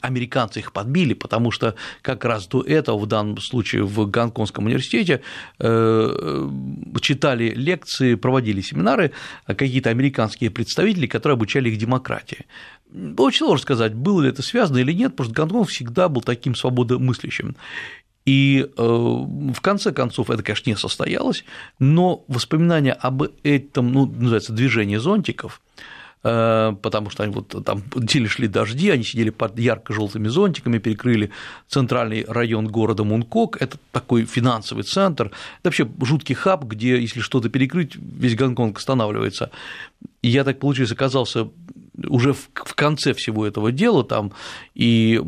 американцы 0.02 0.60
их 0.60 0.74
подбили, 0.74 1.14
потому 1.14 1.52
что 1.52 1.76
как 2.02 2.26
раз 2.26 2.48
до 2.48 2.62
этого, 2.62 2.98
в 2.98 3.06
данном 3.08 3.38
случае 3.38 3.84
в 3.84 4.06
Гонконгском 4.10 4.66
университете, 4.66 5.22
читали 5.58 7.54
лекции, 7.56 8.16
проводили 8.16 8.60
семинары 8.62 9.12
какие-то 9.46 9.90
американцы 9.90 10.01
американские 10.02 10.50
представители, 10.50 11.06
которые 11.06 11.36
обучали 11.36 11.70
их 11.70 11.78
демократии. 11.78 12.46
Очень 13.18 13.46
сложно 13.46 13.62
сказать, 13.62 13.94
было 13.94 14.22
ли 14.22 14.30
это 14.30 14.42
связано 14.42 14.80
или 14.80 14.92
нет, 14.92 15.12
потому 15.16 15.30
что 15.30 15.36
Гонконг 15.36 15.70
всегда 15.70 16.10
был 16.10 16.22
таким 16.22 16.56
свободомыслящим. 16.56 17.56
И 18.26 18.68
э, 18.78 18.84
в 18.84 19.62
конце 19.62 19.92
концов 19.92 20.30
это, 20.30 20.44
конечно, 20.44 20.70
не 20.70 20.76
состоялось, 20.76 21.44
но 21.80 22.24
воспоминания 22.28 22.94
об 22.94 23.24
этом, 23.44 23.92
ну, 23.92 24.06
называется, 24.06 24.54
движение 24.54 25.00
зонтиков, 25.00 25.62
потому 26.22 27.10
что 27.10 27.24
они 27.24 27.34
вот 27.34 27.66
там 27.66 27.82
сильно 28.08 28.30
шли 28.30 28.48
дожди, 28.48 28.90
они 28.90 29.04
сидели 29.04 29.32
под 29.32 29.58
ярко-желтыми 29.58 30.28
зонтиками, 30.28 30.78
перекрыли 30.78 31.32
центральный 31.68 32.26
район 32.28 32.68
города 32.68 33.04
Мункок, 33.04 33.58
это 33.60 33.78
такой 33.92 34.26
финансовый 34.26 34.84
центр, 34.84 35.28
это 35.28 35.34
вообще 35.66 35.90
жуткий 36.02 36.36
хаб, 36.36 36.66
где, 36.66 37.02
если 37.02 37.22
что-то 37.22 37.50
перекрыть, 37.50 37.96
весь 37.96 38.36
Гонконг 38.36 38.78
останавливается. 38.78 39.50
И 40.22 40.30
я 40.30 40.44
так, 40.44 40.60
получилось, 40.60 40.92
оказался 40.92 41.50
уже 42.08 42.34
в 42.34 42.76
конце 42.76 43.14
всего 43.14 43.46
этого 43.46 43.72
дела 43.72 44.04
там, 44.04 44.32
и 44.76 45.20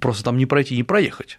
просто 0.00 0.24
там 0.24 0.36
не 0.36 0.46
пройти, 0.46 0.76
не 0.76 0.82
проехать. 0.82 1.38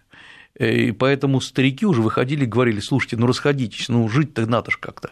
Э, 0.58 0.72
и 0.72 0.92
поэтому 0.92 1.40
старики 1.40 1.86
уже 1.86 2.02
выходили 2.02 2.44
и 2.44 2.48
говорили, 2.48 2.80
слушайте, 2.80 3.16
ну 3.16 3.26
расходитесь, 3.26 3.88
ну 3.88 4.08
жить-то 4.08 4.46
надо 4.46 4.70
же 4.70 4.78
как-то. 4.78 5.10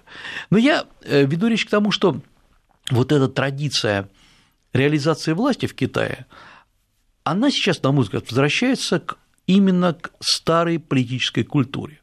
Но 0.50 0.58
я 0.58 0.84
э, 1.04 1.24
веду 1.24 1.48
речь 1.48 1.64
к 1.64 1.70
тому, 1.70 1.90
что 1.90 2.20
вот 2.90 3.12
эта 3.12 3.28
традиция 3.28 4.08
реализации 4.72 5.32
власти 5.32 5.66
в 5.66 5.74
Китае, 5.74 6.26
она 7.24 7.50
сейчас, 7.50 7.82
на 7.82 7.92
мой 7.92 8.04
взгляд, 8.04 8.28
возвращается 8.30 9.00
к, 9.00 9.18
именно 9.46 9.94
к 9.94 10.12
старой 10.20 10.78
политической 10.78 11.44
культуре. 11.44 12.00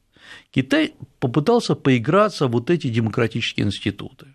Китай 0.52 0.94
попытался 1.20 1.76
поиграться 1.76 2.48
вот 2.48 2.70
эти 2.70 2.88
демократические 2.88 3.68
институты. 3.68 4.28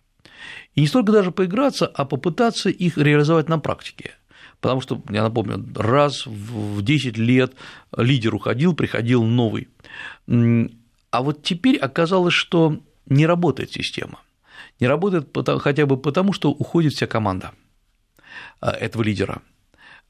И 0.74 0.80
не 0.80 0.86
столько 0.86 1.12
даже 1.12 1.30
поиграться, 1.30 1.86
а 1.86 2.04
попытаться 2.04 2.68
их 2.68 2.96
реализовать 2.96 3.48
на 3.48 3.58
практике. 3.58 4.12
Потому 4.60 4.80
что, 4.80 5.02
я 5.10 5.22
напомню, 5.22 5.64
раз 5.74 6.26
в 6.26 6.82
10 6.82 7.18
лет 7.18 7.54
лидер 7.96 8.34
уходил, 8.34 8.74
приходил 8.74 9.24
новый. 9.24 9.68
А 10.26 11.22
вот 11.22 11.42
теперь 11.42 11.76
оказалось, 11.76 12.34
что 12.34 12.80
не 13.06 13.26
работает 13.26 13.72
система– 13.72 14.20
не 14.80 14.86
работает 14.86 15.36
хотя 15.60 15.86
бы 15.86 15.96
потому, 15.96 16.32
что 16.32 16.50
уходит 16.50 16.92
вся 16.94 17.06
команда 17.06 17.52
а, 18.60 18.70
этого 18.72 19.02
лидера, 19.02 19.42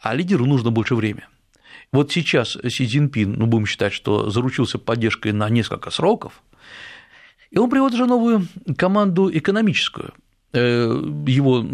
а 0.01 0.15
лидеру 0.15 0.47
нужно 0.47 0.71
больше 0.71 0.95
времени. 0.95 1.27
Вот 1.93 2.11
сейчас 2.11 2.57
Си 2.67 2.87
Цзиньпин, 2.87 3.35
ну, 3.35 3.47
будем 3.47 3.67
считать, 3.67 3.93
что 3.93 4.31
заручился 4.31 4.79
поддержкой 4.79 5.33
на 5.33 5.49
несколько 5.51 5.91
сроков, 5.91 6.43
и 7.51 7.59
он 7.59 7.69
приводит 7.69 7.95
уже 7.95 8.07
новую 8.07 8.47
команду 8.79 9.31
экономическую. 9.31 10.15
Э, 10.55 11.03
его 11.27 11.65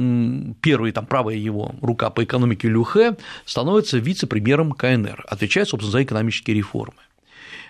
первый, 0.61 0.92
там, 0.92 1.07
правая 1.07 1.37
его 1.37 1.75
рука 1.80 2.11
по 2.11 2.23
экономике 2.25 2.68
Люхе 2.68 3.16
становится 3.45 3.99
вице-премьером 3.99 4.73
КНР, 4.73 5.25
отвечает, 5.28 5.68
собственно, 5.68 5.92
за 5.92 6.02
экономические 6.02 6.57
реформы. 6.57 7.00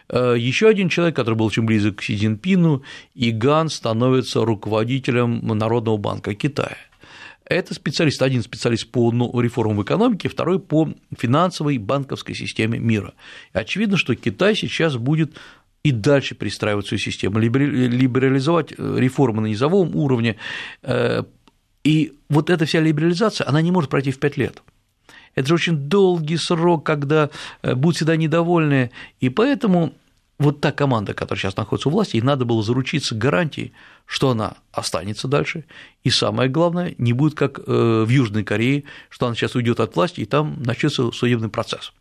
Э, 0.08 0.34
Еще 0.38 0.68
один 0.68 0.88
человек, 0.88 1.16
который 1.16 1.34
был 1.34 1.46
очень 1.46 1.64
близок 1.64 1.96
к 1.96 2.02
Си 2.02 2.16
Цзиньпину, 2.16 2.82
Иган 3.14 3.68
становится 3.68 4.44
руководителем 4.44 5.40
Народного 5.46 5.96
банка 5.96 6.34
Китая. 6.34 6.76
Это 7.44 7.72
специалист, 7.72 8.20
один 8.20 8.42
специалист 8.42 8.90
по 8.90 9.10
реформам 9.40 9.78
в 9.78 9.82
экономике, 9.82 10.28
второй 10.28 10.58
по 10.58 10.90
финансовой 11.16 11.78
банковской 11.78 12.34
системе 12.34 12.78
мира. 12.78 13.14
И 13.54 13.58
очевидно, 13.58 13.96
что 13.96 14.14
Китай 14.14 14.54
сейчас 14.54 14.96
будет 14.96 15.34
и 15.82 15.90
дальше 15.90 16.34
перестраивать 16.34 16.86
свою 16.86 16.98
систему, 16.98 17.38
либерализовать 17.38 18.74
э, 18.76 18.96
реформы 18.98 19.40
на 19.42 19.46
низовом 19.46 19.96
уровне. 19.96 20.36
Э, 20.82 21.22
и 21.84 22.12
вот 22.28 22.50
эта 22.50 22.66
вся 22.66 22.80
либерализация, 22.80 23.48
она 23.48 23.62
не 23.62 23.70
может 23.70 23.88
пройти 23.88 24.10
в 24.10 24.18
пять 24.18 24.36
лет. 24.36 24.62
Это 25.38 25.48
же 25.48 25.54
очень 25.54 25.76
долгий 25.76 26.36
срок, 26.36 26.84
когда 26.84 27.30
э, 27.62 27.74
будут 27.74 27.96
всегда 27.96 28.16
недовольны, 28.16 28.90
и 29.20 29.28
поэтому 29.28 29.92
вот 30.38 30.60
та 30.60 30.72
команда, 30.72 31.14
которая 31.14 31.40
сейчас 31.40 31.56
находится 31.56 31.88
у 31.88 31.92
власти, 31.92 32.16
ей 32.16 32.22
надо 32.22 32.44
было 32.44 32.62
заручиться 32.62 33.14
гарантией, 33.14 33.72
что 34.06 34.30
она 34.30 34.54
останется 34.72 35.28
дальше, 35.28 35.64
и 36.04 36.10
самое 36.10 36.48
главное, 36.48 36.94
не 36.98 37.12
будет 37.12 37.34
как 37.34 37.58
э, 37.58 38.04
в 38.06 38.08
Южной 38.08 38.44
Корее, 38.44 38.84
что 39.10 39.26
она 39.26 39.34
сейчас 39.34 39.54
уйдет 39.54 39.80
от 39.80 39.94
власти, 39.96 40.20
и 40.20 40.24
там 40.24 40.62
начнется 40.62 41.10
судебный 41.12 41.48
процесс. 41.48 41.92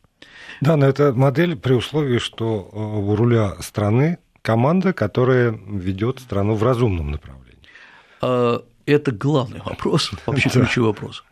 Да, 0.61 0.75
но 0.75 0.87
это 0.87 1.13
модель 1.13 1.55
при 1.55 1.73
условии, 1.73 2.17
что 2.19 2.69
э, 2.71 2.77
у 2.77 3.15
руля 3.15 3.55
страны 3.61 4.17
команда, 4.41 4.93
которая 4.93 5.51
ведет 5.51 6.19
страну 6.19 6.55
в 6.55 6.63
разумном 6.63 7.11
направлении. 7.11 7.59
А, 8.21 8.63
это 8.85 9.11
главный 9.11 9.61
вопрос, 9.63 10.11
вообще 10.25 10.49
ключевой 10.49 10.89
вопрос. 10.89 11.23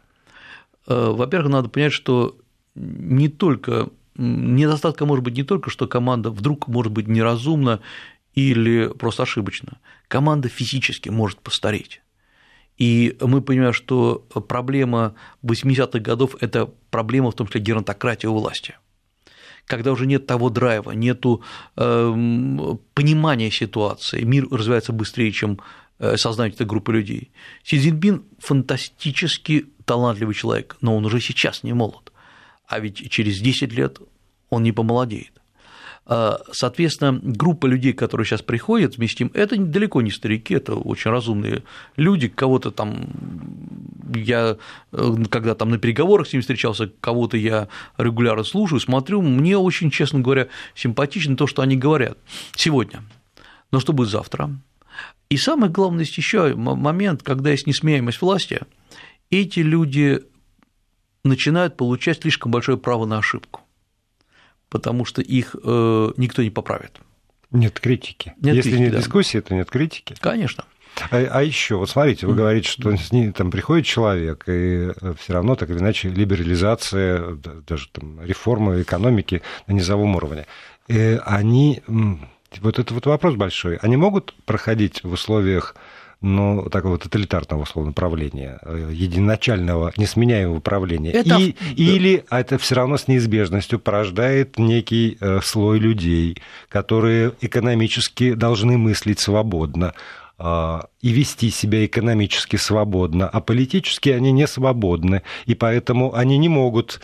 Э, 0.87 1.11
во-первых, 1.11 1.51
надо 1.51 1.69
понять, 1.69 1.93
что 1.93 2.37
не 2.75 3.29
только 3.29 3.89
недостатка 4.17 5.05
может 5.05 5.23
быть 5.23 5.35
не 5.35 5.43
только, 5.43 5.69
что 5.69 5.87
команда 5.87 6.29
вдруг 6.29 6.67
может 6.67 6.91
быть 6.91 7.07
неразумна 7.07 7.81
или 8.33 8.87
просто 8.87 9.23
ошибочна. 9.23 9.77
Команда 10.07 10.49
физически 10.49 11.09
может 11.09 11.39
постареть. 11.39 12.01
И 12.77 13.15
мы 13.21 13.41
понимаем, 13.41 13.73
что 13.73 14.25
проблема 14.47 15.15
80-х 15.43 15.99
годов– 15.99 16.35
это 16.41 16.69
проблема, 16.89 17.31
в 17.31 17.35
том 17.35 17.47
числе, 17.47 17.61
геронтократии 17.61 18.27
у 18.27 18.33
власти. 18.33 18.75
Когда 19.65 19.91
уже 19.91 20.05
нет 20.05 20.27
того 20.27 20.49
драйва, 20.49 20.91
нет 20.91 21.23
эм, 21.77 22.79
понимания 22.93 23.49
ситуации, 23.49 24.23
мир 24.23 24.47
развивается 24.51 24.93
быстрее, 24.93 25.31
чем 25.31 25.59
Э, 25.97 26.17
сознание 26.17 26.53
этой 26.53 26.65
группы 26.67 26.91
людей. 26.91 27.31
Си 27.63 27.79
Цзиньпин 27.79 28.25
фантастически 28.39 29.67
талантливый 29.85 30.35
человек, 30.35 30.77
но 30.81 30.95
он 30.95 31.05
уже 31.05 31.19
сейчас 31.21 31.63
не 31.63 31.73
молод, 31.73 32.11
а 32.67 32.79
ведь 32.79 33.09
через 33.09 33.39
10 33.39 33.71
лет 33.73 33.99
он 34.49 34.63
не 34.63 34.71
помолодеет. 34.71 35.31
А, 36.07 36.39
соответственно, 36.51 37.19
группа 37.21 37.65
людей, 37.65 37.93
которые 37.93 38.27
сейчас 38.27 38.43
приходят 38.43 38.97
вместе 38.97 39.23
ним, 39.23 39.31
это 39.33 39.57
далеко 39.57 40.01
не 40.03 40.11
старики, 40.11 40.53
это 40.53 40.75
очень 40.75 41.09
разумные 41.09 41.63
люди, 41.95 42.27
кого-то 42.27 42.69
там 42.69 43.07
я, 44.13 44.57
э, 44.91 45.15
когда 45.31 45.55
там 45.55 45.71
на 45.71 45.79
переговорах 45.79 46.27
с 46.27 46.33
ними 46.33 46.41
встречался, 46.41 46.91
кого-то 47.01 47.37
я 47.37 47.69
регулярно 47.97 48.43
слушаю, 48.43 48.79
смотрю, 48.79 49.23
мне 49.23 49.57
очень, 49.57 49.89
честно 49.89 50.19
говоря, 50.19 50.47
симпатично 50.75 51.35
то, 51.35 51.47
что 51.47 51.63
они 51.63 51.75
говорят 51.75 52.19
сегодня. 52.55 53.03
Но 53.71 53.79
что 53.79 53.91
будет 53.91 54.09
завтра? 54.09 54.51
И 55.29 55.37
самое 55.37 55.71
главное, 55.71 56.01
есть 56.01 56.17
еще 56.17 56.53
момент, 56.53 57.23
когда 57.23 57.49
есть 57.49 57.65
несменяемость 57.65 58.21
власти, 58.21 58.61
эти 59.29 59.59
люди 59.59 60.23
начинают 61.23 61.77
получать 61.77 62.21
слишком 62.21 62.51
большое 62.51 62.77
право 62.77 63.05
на 63.05 63.17
ошибку, 63.17 63.61
потому 64.69 65.05
что 65.05 65.21
их 65.21 65.55
э, 65.61 66.11
никто 66.17 66.43
не 66.43 66.49
поправит. 66.49 66.99
Нет 67.51 67.79
критики. 67.79 68.33
Нет 68.41 68.55
Если 68.55 68.69
критики, 68.69 68.83
нет 68.83 68.91
да. 68.93 68.99
дискуссии, 68.99 69.39
то 69.39 69.55
нет 69.55 69.69
критики. 69.69 70.15
Конечно. 70.19 70.65
А, 71.11 71.17
а 71.17 71.43
еще, 71.43 71.75
вот 71.75 71.89
смотрите, 71.89 72.25
вы 72.25 72.35
говорите, 72.35 72.69
что 72.69 72.95
с 72.95 73.11
ней 73.11 73.31
там 73.31 73.51
приходит 73.51 73.85
человек, 73.85 74.45
и 74.47 74.91
э, 74.95 75.13
все 75.19 75.33
равно 75.33 75.55
так 75.55 75.69
или 75.69 75.79
иначе 75.79 76.09
либерализация, 76.09 77.35
даже 77.67 77.89
там 77.89 78.21
реформа 78.21 78.81
экономики 78.81 79.41
на 79.67 79.73
низовом 79.73 80.15
уровне. 80.15 80.45
И 80.87 81.19
они 81.25 81.81
вот 82.61 82.79
это 82.79 82.93
вот 82.93 83.05
вопрос 83.05 83.35
большой. 83.35 83.77
Они 83.77 83.97
могут 83.97 84.33
проходить 84.45 85.03
в 85.03 85.11
условиях 85.11 85.75
ну, 86.21 86.69
такого 86.69 86.97
тоталитарного 86.97 87.63
условно 87.63 87.91
правления, 87.91 88.59
э, 88.63 88.89
единоначального, 88.91 89.93
несменяемого 89.97 90.59
правления. 90.59 91.11
Это... 91.11 91.37
И, 91.37 91.55
или 91.75 92.25
это 92.29 92.57
все 92.57 92.75
равно 92.75 92.97
с 92.97 93.07
неизбежностью 93.07 93.79
порождает 93.79 94.57
некий 94.57 95.17
э, 95.19 95.39
слой 95.43 95.79
людей, 95.79 96.37
которые 96.69 97.33
экономически 97.41 98.33
должны 98.33 98.77
мыслить 98.77 99.19
свободно 99.19 99.93
э, 100.39 100.79
и 101.01 101.09
вести 101.09 101.49
себя 101.49 101.85
экономически 101.85 102.55
свободно, 102.55 103.27
а 103.27 103.41
политически 103.41 104.09
они 104.09 104.31
не 104.31 104.47
свободны, 104.47 105.21
и 105.45 105.55
поэтому 105.55 106.15
они 106.15 106.37
не 106.37 106.49
могут 106.49 107.01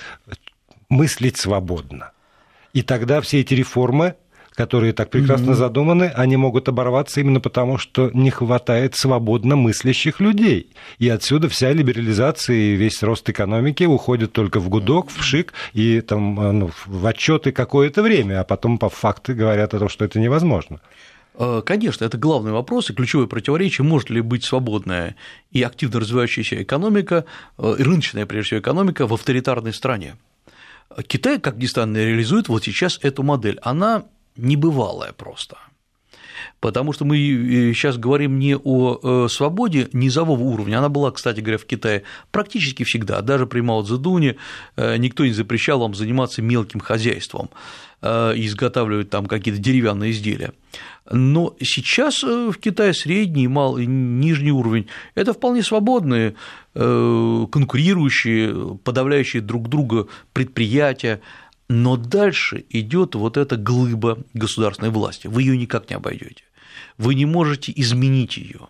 мыслить 0.89 1.38
свободно. 1.38 2.12
И 2.74 2.82
тогда 2.82 3.22
все 3.22 3.41
эти 3.41 3.53
реформы 3.53 4.15
которые 4.55 4.93
так 4.93 5.10
прекрасно 5.10 5.51
mm-hmm. 5.51 5.55
задуманы, 5.55 6.03
они 6.15 6.36
могут 6.38 6.67
оборваться 6.67 7.22
именно 7.22 7.39
потому, 7.39 7.77
что 7.77 8.12
не 8.13 8.29
хватает 8.29 8.96
свободно 8.96 9.55
мыслящих 9.55 10.20
людей. 10.20 10.72
И 11.00 11.08
отсюда 11.10 11.48
вся 11.48 11.72
либерализация 11.72 12.55
и 12.55 12.75
весь 12.75 13.01
рост 13.01 13.29
экономики 13.29 13.86
уходит 13.86 14.34
только 14.34 14.60
в 14.60 14.70
гудок, 14.70 15.10
в 15.10 15.24
шик 15.24 15.53
и 15.74 16.01
там, 16.01 16.39
э, 16.39 16.51
ну, 16.51 16.72
в 16.86 17.05
отчеты 17.05 17.51
какое-то 17.51 18.01
время, 18.01 18.41
а 18.41 18.43
потом 18.43 18.77
по 18.77 18.89
факту 18.89 19.34
говорят 19.34 19.74
о 19.74 19.79
том, 19.79 19.89
что 19.89 20.03
это 20.03 20.20
невозможно. 20.20 20.81
Э, 21.36 21.62
конечно, 21.65 22.03
это 22.03 22.17
главный 22.17 22.51
вопрос 22.51 22.89
и 22.89 22.93
ключевое 22.93 23.27
противоречие, 23.27 23.86
может 23.86 24.10
ли 24.10 24.20
быть 24.20 24.43
свободная 24.43 25.15
и 25.51 25.62
активно 25.63 26.01
развивающаяся 26.01 26.62
экономика, 26.62 27.25
э, 27.58 27.75
и 27.79 27.84
рыночная, 27.84 28.25
прежде 28.25 28.48
всего, 28.48 28.60
экономика 28.60 29.08
в 29.08 29.13
авторитарной 29.13 29.74
стране. 29.74 30.15
Китай, 31.08 31.39
как 31.39 31.55
ни 31.55 31.67
странно, 31.67 31.98
реализует 31.98 32.50
вот 32.50 32.65
сейчас 32.65 33.00
эту 33.01 33.24
модель. 33.24 33.58
Она 33.62 34.03
небывалая 34.36 35.14
просто. 35.14 35.58
Потому 36.60 36.94
что 36.94 37.06
мы 37.06 37.18
сейчас 37.18 37.98
говорим 37.98 38.40
не 38.40 38.56
о 38.56 39.00
э, 39.02 39.28
свободе 39.30 39.90
низового 39.94 40.44
уровня, 40.44 40.78
она 40.78 40.90
была, 40.90 41.12
кстати 41.12 41.40
говоря, 41.40 41.58
в 41.58 41.66
Китае 41.66 42.04
практически 42.32 42.84
всегда, 42.84 43.22
даже 43.22 43.48
при 43.48 43.62
Мао 43.62 43.84
Цзэдуне 43.84 44.36
э, 44.76 44.98
никто 44.98 45.26
не 45.26 45.32
запрещал 45.32 45.80
вам 45.80 45.96
заниматься 45.96 46.42
мелким 46.42 46.80
хозяйством 46.80 47.50
э, 48.02 48.34
изготавливать 48.36 49.10
там 49.10 49.26
какие-то 49.26 49.60
деревянные 49.60 50.12
изделия. 50.12 50.54
Но 51.12 51.56
сейчас 51.60 52.24
в 52.24 52.54
Китае 52.54 52.94
средний, 52.94 53.48
малый, 53.48 53.88
нижний 53.88 54.52
уровень– 54.52 54.88
это 55.16 55.34
вполне 55.34 55.64
свободные, 55.64 56.36
конкурирующие, 56.74 58.78
подавляющие 58.84 59.42
друг 59.42 59.68
друга 59.68 60.08
предприятия, 60.32 61.20
но 61.72 61.96
дальше 61.96 62.66
идет 62.70 63.16
вот 63.16 63.38
эта 63.38 63.56
глыба 63.56 64.20
государственной 64.34 64.92
власти. 64.92 65.28
Вы 65.28 65.44
ее 65.44 65.58
никак 65.58 65.90
не 65.90 65.96
обойдете. 65.96 66.44
Вы 66.98 67.16
не 67.16 67.25
можете 67.25 67.72
изменить 67.74 68.36
ее. 68.36 68.68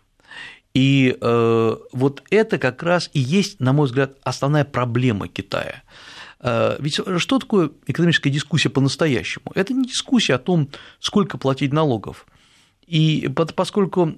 И 0.76 1.18
э, 1.20 1.76
вот 1.92 2.24
это 2.30 2.60
как 2.60 2.84
раз 2.84 3.10
и 3.14 3.20
есть, 3.20 3.60
на 3.60 3.74
мой 3.74 3.88
взгляд, 3.88 4.18
основная 4.24 4.66
проблема 4.66 5.28
Китая. 5.28 5.82
Э, 6.40 6.78
ведь 6.80 7.00
что 7.18 7.40
такое 7.40 7.72
экономическая 7.88 8.30
дискуссия 8.30 8.70
по-настоящему? 8.70 9.52
Это 9.56 9.74
не 9.74 9.88
дискуссия 9.88 10.36
о 10.36 10.40
том, 10.40 10.70
сколько 11.00 11.40
платить 11.40 11.74
налогов. 11.74 12.28
И 12.86 13.28
поскольку 13.56 14.16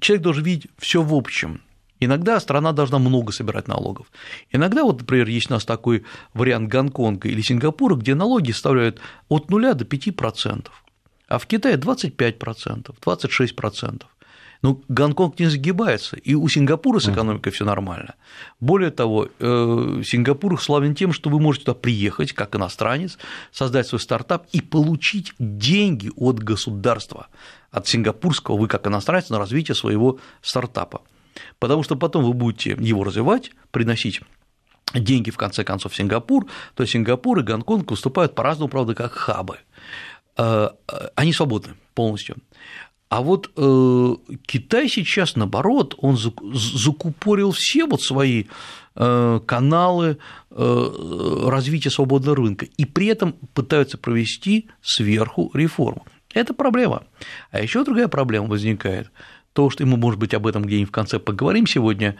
человек 0.00 0.24
должен 0.24 0.42
видеть 0.42 0.70
все 0.78 1.00
в 1.00 1.14
общем, 1.14 1.62
Иногда 2.00 2.38
страна 2.40 2.72
должна 2.72 2.98
много 2.98 3.32
собирать 3.32 3.68
налогов. 3.68 4.06
Иногда, 4.50 4.84
вот, 4.84 5.00
например, 5.00 5.28
есть 5.28 5.50
у 5.50 5.54
нас 5.54 5.64
такой 5.64 6.04
вариант 6.34 6.68
Гонконга 6.68 7.28
или 7.28 7.40
Сингапура, 7.40 7.96
где 7.96 8.14
налоги 8.14 8.52
составляют 8.52 9.00
от 9.28 9.50
0 9.50 9.74
до 9.74 9.84
5%, 9.84 10.66
а 11.28 11.38
в 11.38 11.46
Китае 11.46 11.76
25%, 11.76 12.94
26%. 13.04 14.02
Ну, 14.62 14.82
Гонконг 14.88 15.38
не 15.38 15.46
загибается, 15.46 16.16
и 16.16 16.34
у 16.34 16.48
Сингапура 16.48 16.98
с 16.98 17.08
экономикой 17.08 17.50
все 17.50 17.64
нормально. 17.64 18.14
Более 18.58 18.90
того, 18.90 19.28
э, 19.38 20.02
Сингапур 20.04 20.60
славен 20.60 20.94
тем, 20.94 21.12
что 21.12 21.30
вы 21.30 21.40
можете 21.40 21.66
туда 21.66 21.78
приехать 21.78 22.32
как 22.32 22.56
иностранец, 22.56 23.18
создать 23.52 23.86
свой 23.86 24.00
стартап 24.00 24.46
и 24.52 24.60
получить 24.60 25.34
деньги 25.38 26.10
от 26.16 26.38
государства, 26.38 27.28
от 27.70 27.86
сингапурского, 27.86 28.56
вы 28.56 28.66
как 28.66 28.86
иностранец, 28.86 29.28
на 29.28 29.38
развитие 29.38 29.74
своего 29.74 30.18
стартапа 30.40 31.02
потому 31.58 31.82
что 31.82 31.96
потом 31.96 32.24
вы 32.24 32.32
будете 32.32 32.76
его 32.78 33.04
развивать, 33.04 33.50
приносить 33.70 34.20
деньги, 34.94 35.30
в 35.30 35.36
конце 35.36 35.64
концов, 35.64 35.92
в 35.92 35.96
Сингапур, 35.96 36.46
то 36.74 36.86
Сингапур 36.86 37.40
и 37.40 37.42
Гонконг 37.42 37.90
выступают 37.90 38.34
по-разному, 38.34 38.68
правда, 38.68 38.94
как 38.94 39.12
хабы. 39.12 39.58
Э, 40.36 40.70
они 41.14 41.32
свободны 41.32 41.74
полностью. 41.94 42.36
А 43.08 43.20
вот 43.20 43.50
э, 43.56 44.14
Китай 44.46 44.88
сейчас, 44.88 45.36
наоборот, 45.36 45.94
он 45.98 46.16
закупорил 46.16 47.52
все 47.52 47.86
вот 47.86 48.02
свои 48.02 48.44
э, 48.94 49.40
каналы 49.46 50.18
развития 50.50 51.90
свободного 51.90 52.36
рынка 52.36 52.64
и 52.64 52.86
при 52.86 53.08
этом 53.08 53.34
пытаются 53.52 53.98
провести 53.98 54.68
сверху 54.80 55.50
реформу. 55.52 56.06
Это 56.32 56.54
проблема. 56.54 57.04
А 57.50 57.60
еще 57.60 57.84
другая 57.84 58.08
проблема 58.08 58.46
возникает– 58.46 59.10
то, 59.56 59.70
что 59.70 59.86
мы, 59.86 59.96
может 59.96 60.20
быть, 60.20 60.34
об 60.34 60.46
этом 60.46 60.62
где-нибудь 60.62 60.90
в 60.90 60.92
конце 60.92 61.18
поговорим 61.18 61.66
сегодня, 61.66 62.16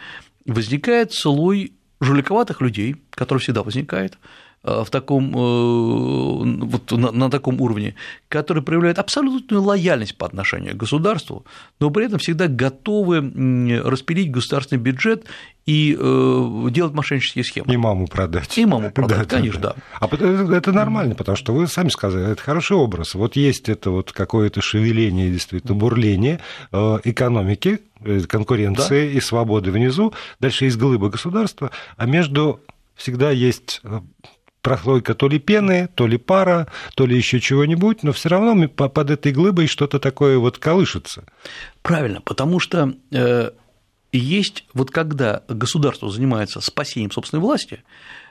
возникает 0.47 1.13
слой 1.13 1.73
жуликоватых 1.99 2.61
людей, 2.61 2.95
который 3.11 3.37
всегда 3.37 3.61
возникает, 3.61 4.17
э, 4.63 4.83
в 4.83 4.89
таком, 4.89 5.29
э, 5.35 6.65
вот 6.65 6.91
на, 6.91 7.11
на 7.11 7.29
таком 7.29 7.61
уровне, 7.61 7.93
который 8.27 8.63
проявляет 8.63 8.97
абсолютную 8.97 9.61
лояльность 9.61 10.17
по 10.17 10.25
отношению 10.25 10.73
к 10.73 10.77
государству, 10.77 11.45
но 11.79 11.91
при 11.91 12.05
этом 12.07 12.17
всегда 12.17 12.47
готовы 12.47 13.17
распилить 13.83 14.31
государственный 14.31 14.81
бюджет 14.81 15.25
и 15.67 15.95
э, 15.99 16.67
делать 16.71 16.93
мошеннические 16.93 17.43
схемы. 17.43 17.71
И 17.71 17.77
маму 17.77 18.07
продать. 18.07 18.57
И 18.57 18.65
маму 18.65 18.89
продать, 18.89 19.27
да, 19.27 19.35
конечно, 19.37 19.61
да. 19.61 19.75
А 19.99 20.07
это 20.07 20.71
нормально, 20.71 21.13
потому 21.13 21.35
что 21.35 21.53
вы 21.53 21.67
сами 21.67 21.89
сказали, 21.89 22.31
это 22.31 22.41
хороший 22.41 22.77
образ. 22.77 23.13
Вот 23.13 23.35
есть 23.35 23.69
это 23.69 23.91
вот 23.91 24.11
какое-то 24.13 24.61
шевеление, 24.61 25.29
действительно, 25.29 25.75
бурление 25.75 26.39
экономики, 26.71 27.81
конкуренции 28.27 29.11
да. 29.11 29.17
и 29.17 29.19
свободы 29.19 29.71
внизу, 29.71 30.13
дальше 30.39 30.65
есть 30.65 30.77
глыба 30.77 31.09
государства, 31.09 31.71
а 31.97 32.05
между 32.05 32.61
всегда 32.95 33.31
есть 33.31 33.81
прослойка 34.61 35.15
то 35.15 35.27
ли 35.27 35.37
пены, 35.37 35.89
то 35.95 36.07
ли 36.07 36.17
пара, 36.17 36.67
то 36.95 37.05
ли 37.05 37.17
еще 37.17 37.41
чего-нибудь, 37.41 38.03
но 38.03 38.13
все 38.13 38.29
равно 38.29 38.67
под 38.69 39.09
этой 39.09 39.33
глыбой 39.33 39.67
что-то 39.67 39.99
такое 39.99 40.37
вот 40.37 40.57
колышется. 40.59 41.25
Правильно, 41.81 42.21
потому 42.21 42.59
что 42.59 42.93
э, 44.11 44.17
есть 44.17 44.65
вот 44.73 44.91
когда 44.91 45.43
государство 45.47 46.09
занимается 46.09 46.61
спасением 46.61 47.11
собственной 47.11 47.41
власти, 47.41 47.83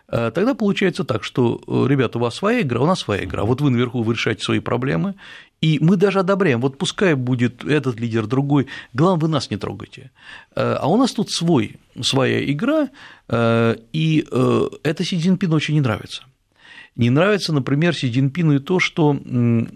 э, 0.09 0.31
тогда 0.35 0.55
получается 0.55 1.05
так, 1.05 1.25
что, 1.25 1.61
э, 1.67 1.87
ребята, 1.89 2.19
у 2.19 2.21
вас 2.21 2.35
своя 2.35 2.63
игра, 2.63 2.81
у 2.81 2.87
нас 2.87 3.01
своя 3.01 3.25
игра, 3.25 3.45
вот 3.45 3.61
вы 3.61 3.71
наверху 3.71 4.03
вы 4.03 4.15
решаете 4.15 4.43
свои 4.43 4.61
проблемы, 4.61 5.15
и 5.61 5.79
мы 5.81 5.97
даже 5.97 6.21
одобряем, 6.21 6.61
вот 6.61 6.79
пускай 6.79 7.15
будет 7.15 7.65
этот 7.65 7.99
лидер, 7.99 8.27
другой, 8.27 8.67
главное, 8.93 9.23
вы 9.23 9.29
нас 9.29 9.51
не 9.51 9.57
трогайте. 9.57 10.11
А 10.55 10.87
у 10.87 10.99
нас 10.99 11.13
тут 11.13 11.31
свой, 11.31 11.77
своя 12.03 12.45
игра, 12.45 12.91
и 13.33 14.27
это 14.83 15.03
Си 15.03 15.19
Цзиньпину 15.19 15.57
очень 15.57 15.75
не 15.75 15.81
нравится. 15.81 16.25
Не 16.95 17.09
нравится, 17.09 17.55
например, 17.55 17.95
Си 17.95 18.13
Цзиньпину 18.13 18.57
и 18.57 18.59
то, 18.59 18.81
что 18.81 19.19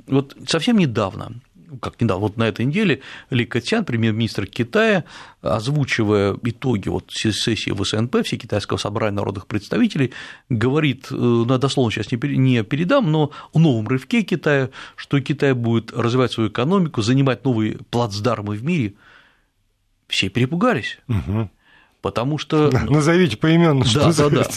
вот 0.07 0.37
совсем 0.47 0.77
недавно 0.77 1.41
как 1.81 2.01
недавно, 2.01 2.23
вот 2.23 2.37
на 2.37 2.49
этой 2.49 2.65
неделе 2.65 3.01
Ли 3.31 3.47
Катян, 3.47 3.85
премьер-министр 3.85 4.47
Китая, 4.47 5.05
озвучивая 5.43 6.37
итоги 6.43 6.89
вот 6.89 7.11
сессии 7.11 7.71
в 7.71 7.85
СНП, 7.85 8.25
все 8.25 8.37
китайского 8.37 8.79
собрания 8.79 9.17
народных 9.17 9.47
представителей, 9.47 10.13
говорит, 10.49 11.09
э, 11.11 11.15
ну, 11.15 11.59
дословно 11.59 11.93
сейчас 11.93 12.11
не 12.13 12.63
передам, 12.63 13.11
но 13.11 13.31
о 13.53 13.59
новом 13.59 13.89
рывке 13.89 14.23
Китая, 14.23 14.71
что 14.97 15.21
Китай 15.21 15.53
будет 15.53 15.93
развивать 15.93 16.33
свою 16.33 16.51
экономику, 16.51 17.03
занимать 17.03 17.45
новые 17.45 17.79
плацдармы 17.91 18.55
в 18.55 18.65
мире. 18.65 18.95
Все 20.09 20.29
перепугались. 20.29 20.99
Угу. 21.09 21.51
Потому 22.03 22.39
что... 22.39 22.71
Назовите 22.89 23.37
поименно, 23.37 23.85
что 23.85 24.13
да, 24.13 24.29
да, 24.29 24.43
да. 24.43 24.51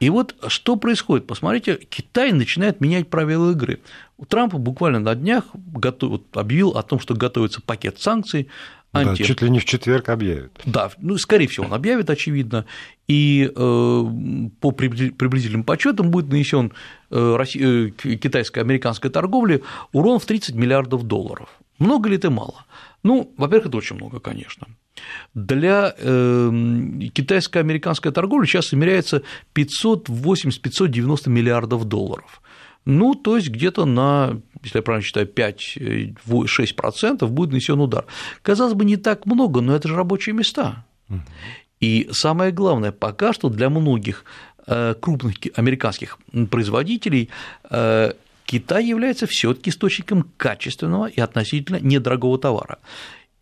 И 0.00 0.10
вот 0.10 0.36
что 0.46 0.76
происходит? 0.76 1.26
Посмотрите, 1.26 1.76
Китай 1.76 2.32
начинает 2.32 2.80
менять 2.80 3.08
правила 3.08 3.50
игры. 3.50 3.80
У 4.16 4.26
Трампа 4.26 4.58
буквально 4.58 5.00
на 5.00 5.14
днях 5.14 5.44
готов, 5.54 6.20
объявил 6.32 6.70
о 6.70 6.82
том, 6.82 7.00
что 7.00 7.14
готовится 7.14 7.60
пакет 7.60 7.98
санкций. 8.00 8.48
Анти... 8.92 9.20
Да, 9.20 9.26
чуть 9.26 9.42
ли 9.42 9.50
не 9.50 9.58
в 9.58 9.64
четверг 9.64 10.08
объявит. 10.08 10.52
Да, 10.64 10.90
ну, 10.98 11.18
скорее 11.18 11.46
всего, 11.46 11.66
он 11.66 11.74
объявит, 11.74 12.08
очевидно, 12.08 12.64
и 13.06 13.50
э, 13.54 14.04
по 14.60 14.70
приблизительным 14.70 15.64
подсчетам 15.64 16.10
будет 16.10 16.28
нанесен 16.30 16.72
э, 17.10 17.44
э, 17.54 17.90
китайско-американской 17.90 19.10
торговле 19.10 19.62
урон 19.92 20.18
в 20.18 20.24
30 20.24 20.54
миллиардов 20.54 21.02
долларов. 21.02 21.50
Много 21.78 22.08
ли 22.08 22.16
это 22.16 22.30
мало? 22.30 22.64
Ну, 23.02 23.32
во-первых, 23.36 23.68
это 23.68 23.76
очень 23.76 23.96
много, 23.96 24.20
конечно. 24.20 24.66
Для 25.34 25.94
китайско-американской 27.18 28.12
торговли 28.12 28.46
сейчас 28.46 28.68
измеряется 28.68 29.22
580-590 29.54 31.28
миллиардов 31.28 31.84
долларов. 31.84 32.40
Ну, 32.84 33.14
то 33.14 33.36
есть 33.36 33.48
где-то 33.48 33.86
на, 33.86 34.40
если 34.62 34.78
я 34.78 34.82
правильно 34.82 35.04
считаю, 35.04 35.26
5-6% 35.26 37.26
будет 37.26 37.50
нанесен 37.50 37.80
удар. 37.80 38.06
Казалось 38.42 38.74
бы, 38.74 38.84
не 38.84 38.96
так 38.96 39.26
много, 39.26 39.60
но 39.60 39.74
это 39.74 39.88
же 39.88 39.96
рабочие 39.96 40.34
места. 40.34 40.84
И 41.80 42.08
самое 42.12 42.52
главное, 42.52 42.92
пока 42.92 43.32
что 43.32 43.48
для 43.48 43.68
многих 43.68 44.24
э, 44.66 44.94
крупных 45.00 45.36
американских 45.56 46.18
производителей 46.50 47.30
э, 47.70 48.12
Китай 48.44 48.86
является 48.86 49.26
все 49.26 49.54
таки 49.54 49.70
источником 49.70 50.30
качественного 50.36 51.06
и 51.06 51.20
относительно 51.20 51.78
недорогого 51.80 52.38
товара. 52.38 52.78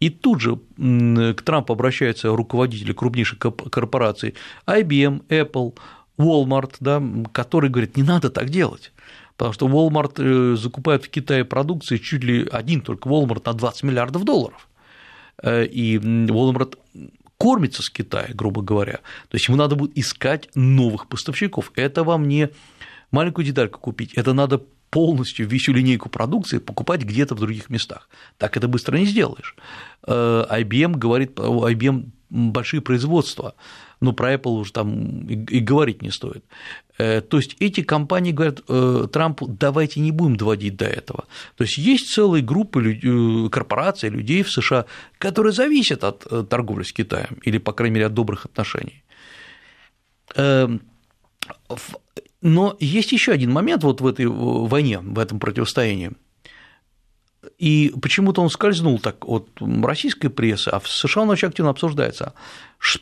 И 0.00 0.11
тут 0.11 0.40
же 0.40 0.56
к 0.56 1.42
Трампу 1.42 1.72
обращаются 1.72 2.28
руководители 2.28 2.92
крупнейших 2.92 3.38
корпораций 3.38 4.35
IBM, 4.66 5.26
Apple, 5.28 5.78
Walmart, 6.18 6.76
да, 6.80 7.02
которые 7.32 7.70
говорят, 7.70 7.96
не 7.96 8.02
надо 8.02 8.30
так 8.30 8.50
делать. 8.50 8.92
Потому 9.37 9.52
что 9.52 9.68
Walmart 9.68 10.14
э, 10.18 10.56
закупает 10.56 11.04
в 11.04 11.11
Китае 11.11 11.44
продукции 11.44 11.98
чуть 11.98 12.24
ли 12.24 12.46
один 12.50 12.80
только 12.80 13.09
Walmart 13.09 13.42
на 13.44 13.52
20 13.52 13.82
миллиардов 13.82 14.24
долларов. 14.24 14.68
И 15.44 15.98
Walmart 15.98 16.78
кормится 17.38 17.82
с 17.82 17.90
Китая, 17.90 18.28
грубо 18.32 18.62
говоря. 18.62 19.00
То 19.28 19.35
есть 19.35 19.48
ему 19.48 19.56
надо 19.56 19.76
будет 19.76 19.96
искать 19.96 20.48
новых 20.54 21.09
поставщиков. 21.09 21.70
Это 21.74 22.04
вам 22.04 22.28
не 22.28 22.50
маленькую 23.11 23.44
детальку 23.44 23.78
купить, 23.78 24.14
это 24.14 24.32
надо 24.32 24.62
полностью 24.90 25.49
всю 25.49 25.72
линейку 25.72 26.09
продукции 26.09 26.59
покупать 26.59 27.03
где-то 27.03 27.35
в 27.35 27.40
других 27.40 27.70
местах. 27.70 28.09
Так 28.38 28.57
это 28.57 28.68
быстро 28.68 28.96
не 28.96 29.07
сделаешь. 29.07 29.57
Э, 30.07 30.44
IBM 30.51 30.96
говорит, 30.96 31.38
IBM 31.38 32.11
большие 32.31 32.81
производства, 32.81 33.55
но 34.01 34.12
про 34.12 34.35
Apple 34.35 34.59
уже 34.59 34.72
там 34.72 35.27
и 35.29 35.61
говорить 35.61 36.03
не 36.03 36.11
стоит. 36.11 36.44
Э, 36.99 37.20
то 37.20 37.37
есть 37.37 37.57
эти 37.61 37.83
компании 37.83 38.33
говорят 38.33 38.61
э, 38.68 39.07
Трампу, 39.12 39.46
давайте 39.46 40.01
не 40.01 40.12
будем 40.12 40.37
доводить 40.37 40.77
до 40.77 40.87
этого. 40.87 41.25
То 41.57 41.64
есть 41.64 41.79
есть 41.79 42.12
целые 42.12 42.42
группы 42.42 43.49
корпораций, 43.51 44.11
людей 44.11 44.42
в 44.42 44.51
США, 44.51 44.87
которые 45.18 45.53
зависят 45.53 46.05
от 46.05 46.49
торговли 46.49 46.85
с 46.85 46.92
Китаем 46.92 47.38
или, 47.42 47.59
по 47.59 47.72
крайней 47.72 47.94
мере, 47.94 48.07
от 48.07 48.14
добрых 48.14 48.46
отношений. 48.46 49.03
Но 52.46 52.76
есть 52.78 53.11
еще 53.11 53.32
один 53.32 53.50
момент 53.50 53.82
вот 53.82 54.00
в 54.00 54.06
этой 54.06 54.26
войне, 54.26 55.00
в 55.00 55.18
этом 55.18 55.40
противостоянии. 55.40 56.12
И 57.59 57.92
почему-то 58.00 58.40
он 58.40 58.50
скользнул 58.50 59.00
так 59.00 59.28
от 59.28 59.48
российской 59.82 60.28
прессы, 60.28 60.68
а 60.68 60.78
в 60.78 60.88
США 60.88 61.22
он 61.22 61.30
очень 61.30 61.48
активно 61.48 61.72
обсуждается. 61.72 62.35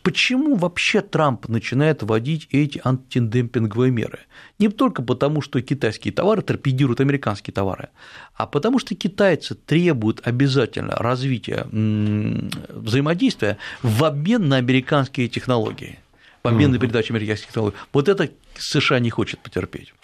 Почему 0.02 0.54
вообще 0.54 1.02
Трамп 1.02 1.46
начинает 1.48 2.02
вводить 2.02 2.48
эти 2.52 2.80
антидемпинговые 2.83 3.92
меры? 3.92 4.20
Не 4.59 4.68
только 4.68 5.02
потому, 5.02 5.42
что 5.42 5.61
китайские 5.61 6.14
товары 6.14 6.40
торпедируют 6.40 7.00
американские 7.00 7.52
товары, 7.52 7.90
а 8.35 8.46
потому 8.46 8.78
что 8.78 8.94
китайцы 8.94 9.54
требуют 9.54 10.26
обязательно 10.26 10.96
развития 10.96 11.66
взаимодействия 11.70 13.59
в 13.83 14.04
обмен 14.04 14.48
на 14.48 14.57
американские 14.57 15.28
технологии 15.28 15.98
обмен 16.44 16.72
на 16.72 16.78
передачу 16.78 17.14
американских 17.14 17.48
технологий. 17.48 17.76
Вот 17.92 18.09
это 18.09 18.28
США 18.59 18.98
не 18.98 19.11
хочет 19.11 19.40
потерпеть. 19.40 19.94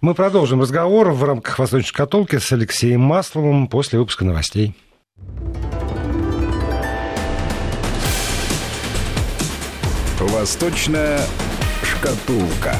Мы 0.00 0.14
продолжим 0.14 0.60
разговор 0.60 1.10
в 1.10 1.24
рамках 1.24 1.58
«Восточной 1.58 1.88
шкатулки» 1.88 2.38
с 2.38 2.52
Алексеем 2.52 3.00
Масловым 3.00 3.66
после 3.66 3.98
выпуска 3.98 4.24
новостей. 4.24 4.74
«Восточная 10.20 11.20
шкатулка». 11.82 12.76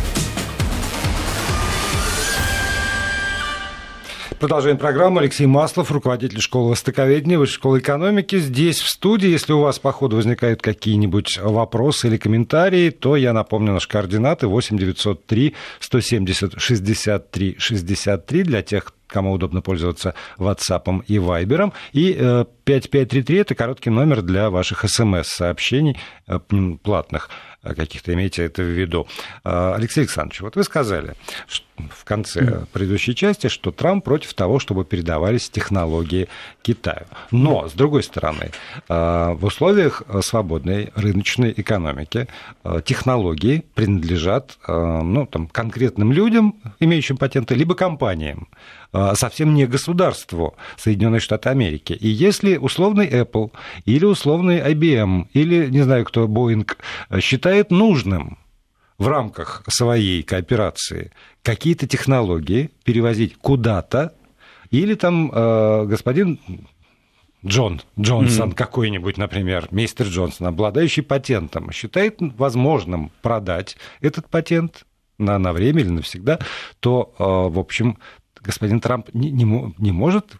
Продолжаем 4.38 4.76
программу. 4.76 5.20
Алексей 5.20 5.46
Маслов, 5.46 5.90
руководитель 5.90 6.42
школы 6.42 6.72
востоковедения, 6.72 7.38
Высшей 7.38 7.54
школы 7.54 7.78
экономики. 7.78 8.38
Здесь 8.38 8.80
в 8.80 8.88
студии, 8.90 9.30
если 9.30 9.54
у 9.54 9.60
вас 9.60 9.78
по 9.78 9.92
ходу 9.92 10.16
возникают 10.16 10.60
какие-нибудь 10.60 11.38
вопросы 11.38 12.08
или 12.08 12.18
комментарии, 12.18 12.90
то 12.90 13.16
я 13.16 13.32
напомню 13.32 13.72
наши 13.72 13.88
координаты 13.88 14.46
8 14.46 14.76
903 14.76 15.54
170 15.80 16.60
63 16.60 17.56
63 17.58 18.42
для 18.42 18.62
тех, 18.62 18.92
кому 19.06 19.32
удобно 19.32 19.62
пользоваться 19.62 20.14
WhatsApp 20.38 21.04
и 21.06 21.16
Viber. 21.16 21.72
И 21.92 22.12
5533– 22.64 23.36
это 23.38 23.54
короткий 23.54 23.90
номер 23.90 24.22
для 24.22 24.50
ваших 24.50 24.84
смс-сообщений 24.88 25.98
э, 26.26 26.38
платных 26.82 27.30
каких-то 27.74 28.12
имейте 28.14 28.44
это 28.44 28.62
в 28.62 28.66
виду. 28.66 29.06
Алексей 29.42 30.00
Александрович, 30.00 30.40
вот 30.40 30.56
вы 30.56 30.64
сказали 30.64 31.14
в 31.76 32.04
конце 32.04 32.64
предыдущей 32.72 33.14
части, 33.14 33.48
что 33.48 33.70
Трамп 33.70 34.04
против 34.04 34.34
того, 34.34 34.58
чтобы 34.58 34.84
передавались 34.84 35.50
технологии 35.50 36.28
Китаю. 36.62 37.06
Но, 37.30 37.68
с 37.68 37.72
другой 37.72 38.02
стороны, 38.02 38.50
в 38.88 39.38
условиях 39.42 40.02
свободной 40.22 40.92
рыночной 40.94 41.52
экономики 41.56 42.28
технологии 42.84 43.64
принадлежат 43.74 44.58
ну, 44.68 45.26
там, 45.26 45.48
конкретным 45.48 46.12
людям, 46.12 46.54
имеющим 46.80 47.16
патенты, 47.16 47.54
либо 47.54 47.74
компаниям. 47.74 48.48
А, 48.98 49.14
совсем 49.14 49.52
не 49.52 49.66
государству 49.66 50.56
Соединенные 50.78 51.20
Штаты 51.20 51.50
Америки. 51.50 51.92
И 51.92 52.08
если 52.08 52.56
условный 52.56 53.06
Apple 53.06 53.52
или 53.84 54.06
условный 54.06 54.58
IBM 54.60 55.26
или, 55.34 55.66
не 55.68 55.82
знаю 55.82 56.06
кто, 56.06 56.26
Boeing 56.26 56.66
считает 57.20 57.70
нужным 57.70 58.38
в 58.96 59.08
рамках 59.08 59.64
своей 59.68 60.22
кооперации 60.22 61.12
какие-то 61.42 61.86
технологии 61.86 62.70
перевозить 62.84 63.36
куда-то, 63.36 64.14
или 64.70 64.94
там 64.94 65.30
э, 65.30 65.84
господин 65.84 66.40
Джон 67.44 67.82
Джонсон 68.00 68.52
mm-hmm. 68.52 68.54
какой-нибудь, 68.54 69.18
например, 69.18 69.68
мистер 69.72 70.06
Джонсон, 70.06 70.46
обладающий 70.46 71.02
патентом, 71.02 71.70
считает 71.70 72.16
возможным 72.18 73.12
продать 73.20 73.76
этот 74.00 74.30
патент 74.30 74.86
на, 75.18 75.38
на 75.38 75.52
время 75.52 75.82
или 75.82 75.90
навсегда, 75.90 76.38
то, 76.80 77.14
э, 77.18 77.22
в 77.22 77.58
общем, 77.58 77.98
господин 78.46 78.80
Трамп 78.80 79.12
не, 79.12 79.30
не, 79.30 79.74
не 79.78 79.92
может 79.92 80.36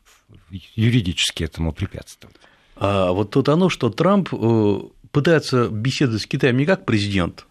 юридически 0.51 1.45
этому 1.45 1.73
препятствовать. 1.73 2.37
А 2.77 3.13
вот 3.13 3.31
тут 3.31 3.49
оно, 3.49 3.69
что 3.69 3.91
Трамп 3.91 4.29
э, 4.33 4.81
пытается 5.11 5.69
беседовать 5.69 6.23
с 6.23 6.27
Китаем 6.27 6.57
не 6.57 6.67
как 6.67 6.85
президент 6.85 7.47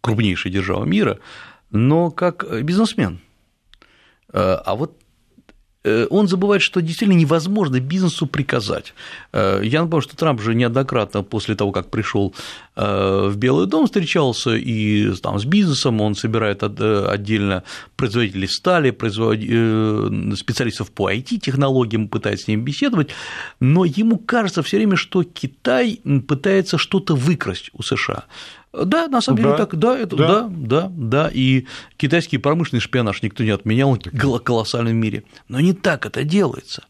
крупнейшей 0.00 0.50
державы 0.50 0.86
мира, 0.86 1.18
но 1.70 2.10
как 2.10 2.44
бизнесмен. 2.62 3.20
Э, 4.32 4.58
а 4.64 4.74
вот 4.74 5.00
он 6.10 6.28
забывает, 6.28 6.62
что 6.62 6.80
действительно 6.80 7.18
невозможно 7.18 7.80
бизнесу 7.80 8.26
приказать. 8.26 8.94
Э, 9.32 9.60
я 9.62 9.82
напомню, 9.82 10.02
что 10.02 10.16
Трамп 10.16 10.40
же 10.40 10.54
неоднократно 10.54 11.22
после 11.22 11.54
того, 11.54 11.72
как 11.72 11.90
пришел 11.90 12.34
э, 12.76 13.28
в 13.28 13.36
Белый 13.36 13.66
дом, 13.66 13.86
встречался 13.86 14.54
и 14.54 15.14
там, 15.16 15.38
с 15.38 15.44
бизнесом, 15.44 16.00
он 16.00 16.14
собирает 16.14 16.62
отдельно 16.62 17.62
производителей 17.96 18.48
стали, 18.48 18.90
специалистов 20.36 20.90
по 20.90 21.12
IT-технологиям, 21.12 22.08
пытается 22.08 22.44
с 22.44 22.48
ними 22.48 22.62
беседовать, 22.62 23.10
но 23.60 23.84
ему 23.84 24.18
кажется 24.18 24.62
все 24.62 24.78
время, 24.78 24.96
что 24.96 25.22
Китай 25.22 26.00
пытается 26.26 26.78
что-то 26.78 27.14
выкрасть 27.14 27.70
у 27.72 27.82
США. 27.82 28.24
Да, 28.74 29.06
на 29.06 29.20
самом 29.20 29.36
да. 29.36 29.42
деле 29.42 29.56
так, 29.56 29.76
да, 29.76 29.98
это, 29.98 30.16
да. 30.16 30.26
да, 30.26 30.48
да, 30.50 30.92
да, 30.94 31.30
и 31.32 31.66
китайский 31.96 32.38
промышленный 32.38 32.80
шпионаж 32.80 33.22
никто 33.22 33.44
не 33.44 33.50
отменял 33.50 33.94
в 33.94 34.38
колоссальном 34.40 34.96
мире, 34.96 35.24
но 35.48 35.60
не 35.60 35.72
так 35.72 36.06
это 36.06 36.24
делается. 36.24 36.84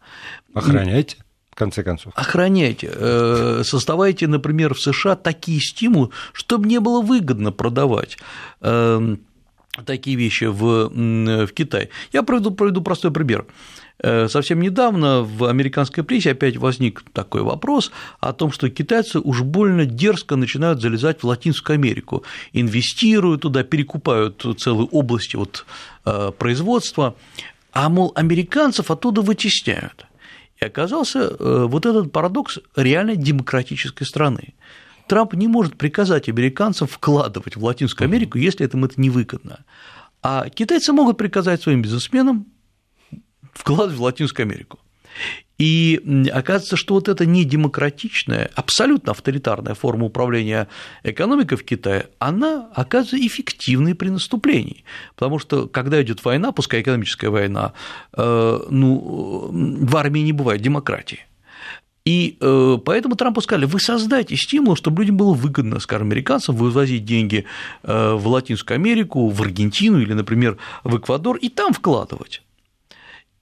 Охраняйте. 0.54 1.18
В 1.50 1.56
конце 1.56 1.84
концов. 1.84 2.12
Охраняйте. 2.16 2.90
Э, 2.92 3.62
создавайте, 3.64 4.26
например, 4.26 4.74
в 4.74 4.80
США 4.80 5.14
такие 5.14 5.60
стимулы, 5.60 6.10
чтобы 6.32 6.66
не 6.66 6.80
было 6.80 7.00
выгодно 7.00 7.52
продавать 7.52 8.18
эм, 8.60 9.20
такие 9.86 10.16
вещи 10.16 10.44
в, 10.44 10.88
в 10.88 11.52
Китай. 11.52 11.90
Я 12.12 12.24
проведу, 12.24 12.50
проведу 12.50 12.82
простой 12.82 13.12
пример. 13.12 13.46
Э, 14.00 14.28
совсем 14.28 14.60
недавно 14.60 15.22
в 15.22 15.44
американской 15.44 16.02
прессе 16.02 16.32
опять 16.32 16.56
возник 16.56 17.02
такой 17.12 17.42
вопрос 17.42 17.92
о 18.20 18.32
том, 18.32 18.50
что 18.50 18.68
китайцы 18.68 19.20
уж 19.20 19.42
больно 19.42 19.86
дерзко 19.86 20.36
начинают 20.36 20.80
залезать 20.80 21.22
в 21.22 21.26
Латинскую 21.26 21.74
Америку, 21.74 22.24
инвестируют 22.52 23.42
туда, 23.42 23.62
перекупают 23.62 24.44
целые 24.58 24.88
области 24.90 25.36
вот 25.36 25.64
э, 26.04 26.32
производства, 26.36 27.14
а, 27.72 27.88
мол, 27.88 28.12
американцев 28.16 28.90
оттуда 28.90 29.20
вытесняют. 29.20 30.06
И 30.60 30.64
оказался 30.64 31.20
э, 31.20 31.66
вот 31.68 31.86
этот 31.86 32.10
парадокс 32.12 32.58
реально 32.76 33.16
демократической 33.16 34.04
страны. 34.04 34.54
Трамп 35.06 35.34
не 35.34 35.48
может 35.48 35.76
приказать 35.76 36.28
американцам 36.28 36.88
вкладывать 36.88 37.56
в 37.56 37.64
Латинскую 37.64 38.06
Америку, 38.06 38.38
если 38.38 38.64
этому 38.64 38.86
это 38.86 39.00
невыгодно. 39.00 39.64
А 40.22 40.48
китайцы 40.48 40.92
могут 40.92 41.18
приказать 41.18 41.62
своим 41.62 41.82
бизнесменам 41.82 42.46
вкладывать 43.54 43.98
в 43.98 44.02
Латинскую 44.02 44.44
Америку. 44.44 44.78
И 45.56 46.28
оказывается, 46.32 46.76
что 46.76 46.94
вот 46.94 47.08
эта 47.08 47.26
недемократичная, 47.26 48.50
абсолютно 48.56 49.12
авторитарная 49.12 49.74
форма 49.74 50.06
управления 50.06 50.68
экономикой 51.04 51.56
в 51.56 51.64
Китае, 51.64 52.08
она 52.18 52.68
оказывается 52.74 53.24
эффективной 53.24 53.94
при 53.94 54.08
наступлении. 54.08 54.84
Потому 55.14 55.38
что, 55.38 55.68
когда 55.68 56.02
идет 56.02 56.24
война, 56.24 56.50
пускай 56.50 56.80
экономическая 56.80 57.28
война, 57.28 57.72
э, 58.16 58.60
ну, 58.68 59.48
в 59.52 59.96
армии 59.96 60.20
не 60.20 60.32
бывает 60.32 60.60
демократии. 60.60 61.20
И 62.04 62.36
э, 62.38 62.78
поэтому 62.84 63.14
Трампу 63.14 63.40
сказали, 63.40 63.64
вы 63.64 63.80
создайте 63.80 64.36
стимул, 64.36 64.76
чтобы 64.76 65.02
людям 65.02 65.16
было 65.16 65.32
выгодно, 65.32 65.78
скажем, 65.78 66.08
американцам 66.08 66.54
вывозить 66.54 67.04
деньги 67.04 67.46
э, 67.82 68.12
в 68.14 68.26
Латинскую 68.26 68.74
Америку, 68.74 69.28
в 69.28 69.40
Аргентину 69.40 70.00
или, 70.00 70.12
например, 70.12 70.58
в 70.82 70.98
Эквадор 70.98 71.36
и 71.36 71.48
там 71.48 71.72
вкладывать. 71.72 72.42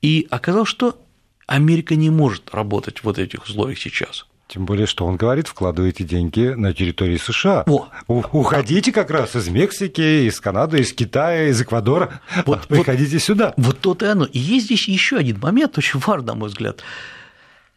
И 0.03 0.27
оказалось, 0.31 0.69
что 0.69 0.99
Америка 1.47 1.95
не 1.95 2.11
может 2.11 2.53
работать 2.53 2.99
в 2.99 3.05
вот 3.05 3.19
этих 3.19 3.45
условиях 3.45 3.79
сейчас. 3.79 4.27
Тем 4.49 4.67
более, 4.67 4.87
что 4.87 5.07
он 5.07 5.17
говорит, 5.17 5.49
вкладывайте 5.49 6.05
деньги 6.05 6.49
на 6.49 6.75
территории 6.75 7.17
США. 7.17 7.65
О. 7.67 7.89
Уходите 8.07 8.93
как 8.93 9.11
раз 9.11 9.35
из 9.35 9.49
Мексики, 9.49 10.27
из 10.29 10.41
Канады, 10.41 10.81
из 10.81 10.93
Китая, 10.93 11.49
из 11.49 11.63
Эквадора. 11.63 12.21
Вот, 12.45 12.67
Приходите 12.69 13.17
вот, 13.17 13.23
сюда. 13.23 13.55
Вот 13.57 13.81
то-то 13.81 14.05
и 14.05 14.09
оно. 14.11 14.27
И 14.27 14.39
есть 14.39 14.67
здесь 14.67 14.89
еще 14.89 15.17
один 15.17 15.41
момент, 15.41 15.79
очень 15.79 16.01
важный, 16.01 16.27
на 16.27 16.35
мой 16.35 16.49
взгляд. 16.51 16.83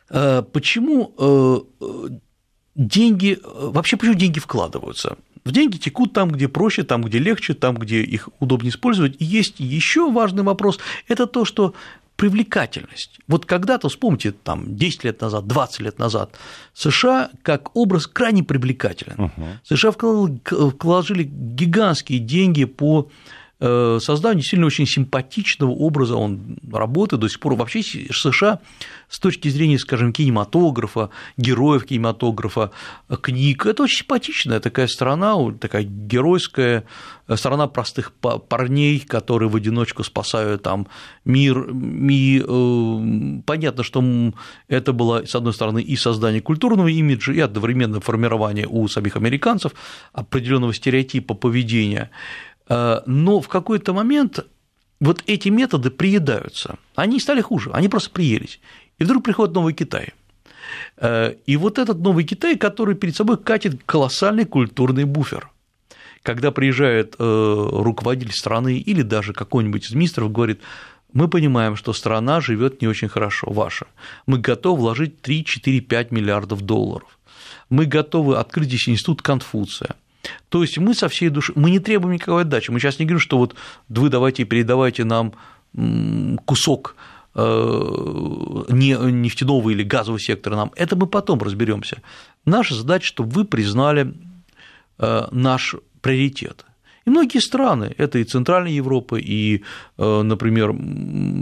Э, 0.10 0.44
почему 0.52 1.14
э, 1.18 2.10
деньги, 2.76 3.40
вообще 3.42 3.96
почему 3.96 4.16
деньги 4.16 4.40
вкладываются? 4.40 5.16
В 5.46 5.52
деньги 5.52 5.78
текут 5.78 6.12
там, 6.12 6.30
где 6.30 6.50
проще, 6.50 6.84
там, 6.84 7.04
где 7.04 7.20
легче, 7.20 7.54
там, 7.54 7.76
где 7.76 8.02
их 8.02 8.28
удобнее 8.40 8.72
использовать. 8.72 9.16
И 9.20 9.24
есть 9.24 9.60
еще 9.60 10.12
важный 10.12 10.44
вопрос– 10.44 10.80
это 11.08 11.26
то, 11.26 11.46
что 11.46 11.74
привлекательность. 12.16 13.20
Вот 13.28 13.46
когда-то, 13.46 13.90
вспомните, 13.90 14.32
там, 14.32 14.76
10 14.76 15.04
лет 15.04 15.22
назад, 15.22 15.48
20 15.48 15.80
лет 15.82 16.00
назад, 16.00 16.36
США 16.74 17.30
как 17.44 17.76
образ 17.76 18.08
крайне 18.08 18.44
привлекателен. 18.44 19.16
Угу. 19.18 19.46
США 19.64 19.94
вложили 20.82 21.24
гигантские 21.24 22.20
деньги 22.20 22.66
по 22.66 23.10
Э, 23.62 24.00
созданию 24.02 24.42
действительно 24.42 24.68
очень 24.68 24.86
симпатичного 24.86 25.72
образа 25.72 26.18
он 26.18 26.58
работает 26.72 27.22
до 27.22 27.30
сих 27.30 27.40
пор. 27.40 27.56
Вообще 27.56 27.82
США 27.84 28.60
с 29.08 29.18
точки 29.18 29.48
зрения, 29.48 29.80
скажем, 29.80 30.12
кинематографа, 30.12 31.10
героев 31.38 31.86
кинематографа, 31.86 32.72
книг, 33.22 33.66
это 33.66 33.84
очень 33.84 34.00
симпатичная 34.00 34.60
такая 34.60 34.88
страна, 34.88 35.36
такая 35.54 35.84
геройская 35.84 36.84
э, 37.28 37.36
страна 37.38 37.68
простых 37.68 38.12
парней, 38.14 39.00
которые 39.00 39.48
в 39.48 39.56
одиночку 39.56 40.04
спасают 40.04 40.64
там 40.64 40.88
мир. 41.24 41.70
И 42.10 42.44
э, 42.46 43.42
понятно, 43.46 43.84
что 43.84 44.04
это 44.68 44.92
было, 44.92 45.26
с 45.26 45.34
одной 45.34 45.54
стороны, 45.54 45.82
и 45.82 45.96
создание 45.96 46.42
культурного 46.42 46.90
имиджа, 46.90 47.32
и 47.32 47.40
одновременно 47.40 48.02
формирование 48.02 48.68
у 48.68 48.86
самих 48.90 49.16
американцев 49.16 49.72
определенного 50.12 50.74
стереотипа 50.74 51.36
поведения. 51.36 52.12
Э, 52.68 53.02
но 53.06 53.42
в 53.42 53.48
какой-то 53.48 53.94
момент 53.94 54.46
вот 55.00 55.24
эти 55.28 55.50
методы 55.50 55.90
приедаются. 55.90 56.78
Они 56.96 57.20
стали 57.20 57.42
хуже, 57.42 57.72
они 57.74 57.90
просто 57.90 58.10
приелись. 58.10 58.60
И 58.98 59.04
вдруг 59.04 59.24
приходит 59.24 59.54
новый 59.54 59.74
Китай. 59.74 60.14
Э, 60.98 61.36
и 61.46 61.58
вот 61.58 61.78
этот 61.78 62.00
новый 62.00 62.24
Китай, 62.24 62.58
который 62.58 62.96
перед 62.96 63.16
собой 63.16 63.38
катит 63.38 63.82
колоссальный 63.86 64.46
культурный 64.46 65.06
буфер. 65.06 65.50
Когда 66.24 66.52
приезжает 66.52 67.16
э, 67.20 67.70
руководитель 67.72 68.34
страны 68.34 68.78
или 68.78 69.04
даже 69.04 69.34
какой-нибудь 69.34 69.86
из 69.86 69.94
министров 69.94 70.32
говорит, 70.32 70.60
мы 71.14 71.28
понимаем, 71.28 71.76
что 71.76 71.94
страна 71.94 72.42
живет 72.42 72.82
не 72.82 72.88
очень 72.88 73.08
хорошо, 73.08 73.52
ваша. 73.52 73.86
Мы 74.26 74.40
готовы 74.40 74.82
вложить 74.82 75.22
3, 75.22 75.46
4, 75.46 75.82
5 75.82 76.12
миллиардов 76.12 76.62
долларов. 76.62 77.20
Мы 77.70 77.86
готовы 77.86 78.38
открыть 78.38 78.68
здесь 78.68 78.90
институт 78.90 79.22
Конфуция. 79.22 79.96
То 80.50 80.62
есть 80.62 80.78
мы 80.78 80.94
со 80.94 81.08
всей 81.08 81.30
души, 81.30 81.54
мы 81.56 81.70
не 81.72 81.80
требуем 81.80 82.14
никакой 82.14 82.44
отдачи. 82.44 82.72
Мы 82.72 82.80
сейчас 82.80 83.00
не 83.00 83.06
говорим, 83.06 83.20
что 83.20 83.38
вот 83.38 83.56
вы 83.90 84.10
давайте 84.10 84.44
передавайте 84.46 85.04
нам 85.04 85.34
кусок 86.46 86.96
э, 87.34 87.42
нефтяного 88.70 89.70
или 89.70 89.84
газового 89.84 90.20
сектора 90.20 90.56
нам. 90.56 90.72
Это 90.76 90.96
мы 90.96 91.08
потом 91.08 91.40
разберемся. 91.42 92.02
Наша 92.46 92.76
задача, 92.76 93.08
чтобы 93.08 93.30
вы 93.32 93.46
признали 93.46 94.14
э, 95.00 95.28
наш 95.32 95.76
приоритет. 96.02 96.66
И 97.06 97.10
многие 97.10 97.40
страны, 97.40 97.94
это 97.98 98.20
и 98.20 98.24
Центральная 98.24 98.72
Европа, 98.72 99.16
и, 99.16 99.64
э, 99.98 100.22
например, 100.22 100.76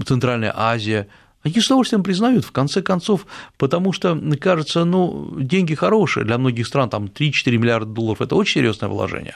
Центральная 0.05 0.53
Азия– 0.55 1.07
они 1.43 1.59
с 1.59 1.65
удовольствием 1.65 2.03
признают, 2.03 2.45
в 2.45 2.51
конце 2.51 2.81
концов, 2.81 3.25
потому 3.57 3.91
что, 3.91 4.19
кажется, 4.39 4.85
ну, 4.85 5.35
деньги 5.39 5.75
хорошие 5.75 6.25
для 6.25 6.37
многих 6.37 6.67
стран, 6.67 6.89
там 6.89 7.05
3-4 7.05 7.57
миллиарда 7.57 7.91
долларов– 7.91 8.21
это 8.21 8.35
очень 8.35 8.61
серьезное 8.61 8.89
вложение. 8.89 9.35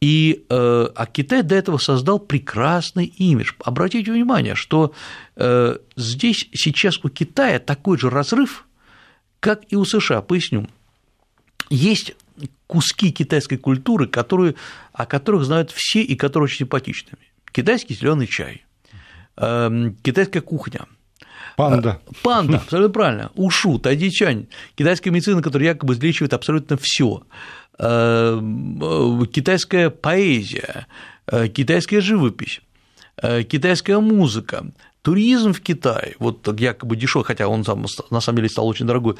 И, 0.00 0.44
э, 0.48 0.88
а 0.94 1.06
Китай 1.06 1.42
до 1.42 1.54
этого 1.54 1.78
создал 1.78 2.18
прекрасный 2.18 3.06
имидж. 3.06 3.52
Обратите 3.64 4.12
внимание, 4.12 4.54
что 4.54 4.92
э, 5.36 5.78
здесь 5.96 6.48
сейчас 6.52 7.02
у 7.02 7.08
Китая 7.08 7.58
такой 7.58 7.98
же 7.98 8.10
разрыв, 8.10 8.66
как 9.40 9.62
и 9.68 9.76
у 9.76 9.84
США. 9.84 10.20
Поясню. 10.20 10.68
Есть 11.70 12.14
куски 12.66 13.10
китайской 13.10 13.56
культуры, 13.56 14.06
которые, 14.06 14.54
о 14.92 15.06
которых 15.06 15.44
знают 15.44 15.70
все 15.70 16.02
и 16.02 16.14
которые 16.14 16.44
очень 16.44 16.58
симпатичны. 16.58 17.12
Китайский 17.52 17.94
зеленый 17.94 18.26
чай, 18.26 18.64
э, 19.38 19.92
китайская 20.02 20.42
кухня, 20.42 20.86
Панда. 21.56 22.00
А, 22.06 22.12
панда, 22.22 22.56
абсолютно 22.58 22.92
правильно. 22.92 23.30
Ушу, 23.34 23.78
тайдичань, 23.78 24.46
китайская 24.74 25.10
медицина, 25.10 25.42
которая 25.42 25.70
якобы 25.70 25.94
излечивает 25.94 26.34
абсолютно 26.34 26.76
все. 26.80 27.22
Э, 27.78 28.40
китайская 29.32 29.90
поэзия, 29.90 30.86
э, 31.26 31.48
китайская 31.48 32.00
живопись, 32.00 32.62
э, 33.22 33.42
китайская 33.42 33.98
музыка, 33.98 34.66
туризм 35.02 35.52
в 35.52 35.60
Китае, 35.60 36.16
вот 36.18 36.48
якобы 36.58 36.96
дешевый, 36.96 37.26
хотя 37.26 37.48
он 37.48 37.64
там 37.64 37.84
на 38.10 38.20
самом 38.20 38.36
деле 38.36 38.48
стал 38.48 38.66
очень 38.66 38.86
дорогой, 38.86 39.14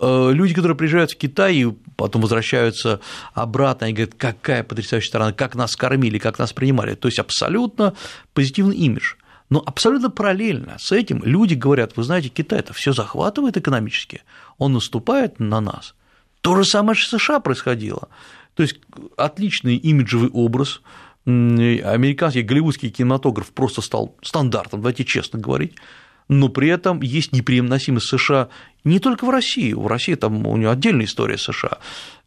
люди, 0.00 0.54
которые 0.54 0.76
приезжают 0.76 1.12
в 1.12 1.16
Китай 1.16 1.56
и 1.56 1.66
потом 1.96 2.22
возвращаются 2.22 3.00
обратно 3.34 3.86
и 3.86 3.92
говорят, 3.92 4.14
какая 4.16 4.64
потрясающая 4.64 5.08
страна, 5.08 5.32
как 5.32 5.54
нас 5.54 5.76
кормили, 5.76 6.18
как 6.18 6.38
нас 6.38 6.52
принимали, 6.52 6.94
то 6.94 7.06
есть 7.06 7.18
абсолютно 7.20 7.94
позитивный 8.32 8.76
имидж– 8.76 9.14
но 9.50 9.62
абсолютно 9.64 10.10
параллельно 10.10 10.76
с 10.78 10.92
этим 10.92 11.22
люди 11.24 11.54
говорят, 11.54 11.96
вы 11.96 12.02
знаете, 12.02 12.28
Китай 12.28 12.60
это 12.60 12.72
все 12.72 12.92
захватывает 12.92 13.56
экономически, 13.56 14.22
он 14.58 14.74
наступает 14.74 15.40
на 15.40 15.60
нас. 15.60 15.94
То 16.40 16.56
же 16.56 16.64
самое 16.64 16.98
с 16.98 17.08
США 17.08 17.40
происходило. 17.40 18.08
То 18.54 18.62
есть 18.62 18.80
отличный 19.16 19.76
имиджевый 19.76 20.30
образ, 20.30 20.80
американский 21.24 22.42
голливудский 22.42 22.90
кинематограф 22.90 23.52
просто 23.52 23.82
стал 23.82 24.16
стандартом, 24.22 24.80
давайте 24.80 25.04
честно 25.04 25.38
говорить, 25.38 25.74
но 26.28 26.48
при 26.48 26.68
этом 26.68 27.00
есть 27.00 27.32
неприемносимость 27.32 28.08
США 28.08 28.48
не 28.88 28.98
только 28.98 29.24
в 29.24 29.30
России, 29.30 29.72
в 29.72 29.86
России 29.86 30.14
там 30.14 30.46
у 30.46 30.56
нее 30.56 30.70
отдельная 30.70 31.06
история 31.06 31.38
США, 31.38 31.78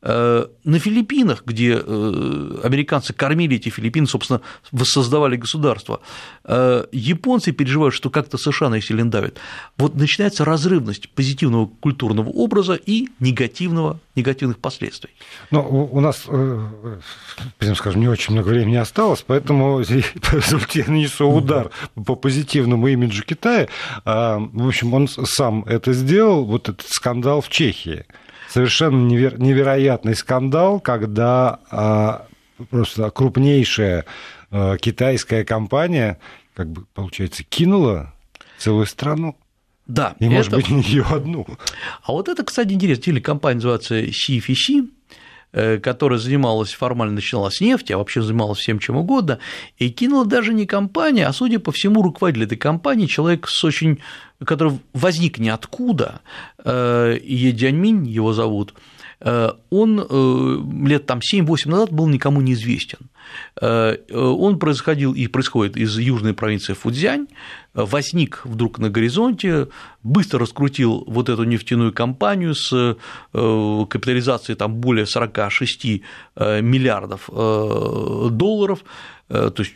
Э, 0.04 0.48
на 0.64 0.80
Филиппинах, 0.80 1.44
где 1.46 1.76
э, 1.76 2.60
американцы 2.64 3.14
кормили 3.14 3.58
эти 3.58 3.70
Филиппины, 3.70 4.08
собственно, 4.08 4.42
воссоздавали 4.72 5.36
государство, 5.36 6.02
э, 6.44 6.86
японцы 6.92 7.52
переживают, 7.52 7.94
что 7.94 8.10
как-то 8.10 8.40
США 8.40 8.70
на 8.70 8.76
их 8.76 8.86
сильно 8.86 9.12
давит. 9.12 9.38
Вот 9.78 9.94
начинается 9.94 10.44
разрывность 10.44 11.08
позитивного 11.10 11.68
культурного 11.68 12.30
образа 12.30 12.74
и 12.74 13.10
негативного, 13.20 14.00
негативных 14.16 14.58
последствий. 14.58 15.12
Но 15.52 15.68
у 15.70 16.00
нас, 16.00 16.28
скажем, 17.76 18.02
не 18.02 18.08
очень 18.08 18.34
много 18.34 18.50
времени 18.50 18.78
осталось, 18.78 19.24
поэтому 19.26 19.82
я 20.74 20.86
нанесу 20.88 21.30
удар 21.30 21.70
по 21.94 22.16
позитивному 22.16 22.88
имиджу 22.88 23.24
Китая. 23.24 23.68
А, 24.04 24.40
в 24.40 24.68
общем, 24.68 24.96
он 24.96 25.08
сам 25.08 25.64
это 25.66 25.94
сделал, 25.94 26.44
вот 26.52 26.70
этот 26.70 26.88
скандал 26.88 27.42
в 27.42 27.50
Чехии 27.50 28.06
совершенно 28.50 29.08
неверо- 29.08 29.38
невероятный 29.38 30.16
скандал, 30.16 30.80
когда 30.80 31.60
а, 31.72 32.28
просто 32.70 33.10
крупнейшая 33.10 34.06
а, 34.52 34.78
китайская 34.78 35.46
компания, 35.46 36.20
как 36.54 36.70
бы, 36.70 36.86
получается, 36.94 37.44
кинула 37.44 38.14
целую 38.58 38.86
страну. 38.86 39.38
Да. 39.88 40.16
И, 40.20 40.26
это... 40.26 40.34
может 40.34 40.52
быть, 40.52 40.70
не 40.70 40.82
ее 40.84 41.04
одну. 41.10 41.48
А 42.04 42.12
вот 42.12 42.30
это, 42.30 42.44
кстати, 42.44 42.74
интересно. 42.74 43.04
Телекомпания 43.04 43.56
называется 43.56 44.02
CFC, 44.02 44.88
Э, 45.54 45.80
которая 45.80 46.18
занималась, 46.18 46.72
формально 46.72 47.16
начинала 47.16 47.50
с 47.50 47.60
нефти, 47.60 47.92
а 47.92 47.98
вообще 47.98 48.22
занималась 48.22 48.60
всем 48.60 48.80
чем 48.80 48.96
угодно, 48.96 49.40
и 49.78 49.90
кинула 49.90 50.26
даже 50.26 50.54
не 50.54 50.66
компания, 50.66 51.28
а, 51.28 51.34
судя 51.34 51.60
по 51.60 51.74
всему, 51.74 52.02
руководитель 52.02 52.46
этой 52.46 52.58
компании, 52.58 53.06
человек 53.06 53.50
с 53.50 53.62
очень 53.66 54.00
который 54.46 54.80
возник 54.94 55.38
ниоткуда, 55.40 56.22
э, 56.64 57.18
Е 57.24 57.52
Дяньминь 57.52 58.08
его 58.08 58.34
зовут, 58.34 58.74
он 59.70 60.88
лет 60.88 61.06
там 61.06 61.20
7-8 61.20 61.70
назад 61.70 61.92
был 61.92 62.08
никому 62.08 62.42
неизвестен. 62.42 62.98
Он 63.62 64.58
происходил 64.58 65.14
и 65.14 65.28
происходит 65.28 65.78
из 65.78 65.96
южной 66.00 66.34
провинции 66.34 66.74
Фудзянь, 66.74 67.28
возник 67.76 68.42
вдруг 68.46 68.80
на 68.80 68.90
горизонте, 68.90 69.68
быстро 70.02 70.40
раскрутил 70.40 71.04
вот 71.06 71.30
эту 71.30 71.44
нефтяную 71.44 71.94
компанию 71.94 72.56
с 72.56 72.98
капитализацией 73.32 74.58
там 74.58 74.74
более 74.78 75.06
46 75.06 76.02
миллиардов 76.36 77.30
долларов, 77.30 78.84
то 79.28 79.54
есть 79.60 79.76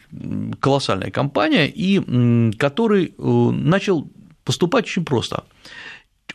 колоссальная 0.60 1.12
компания, 1.12 1.68
и 1.68 2.52
который 2.58 3.14
начал 3.20 4.10
поступать 4.46 4.86
очень 4.86 5.04
просто. 5.04 5.44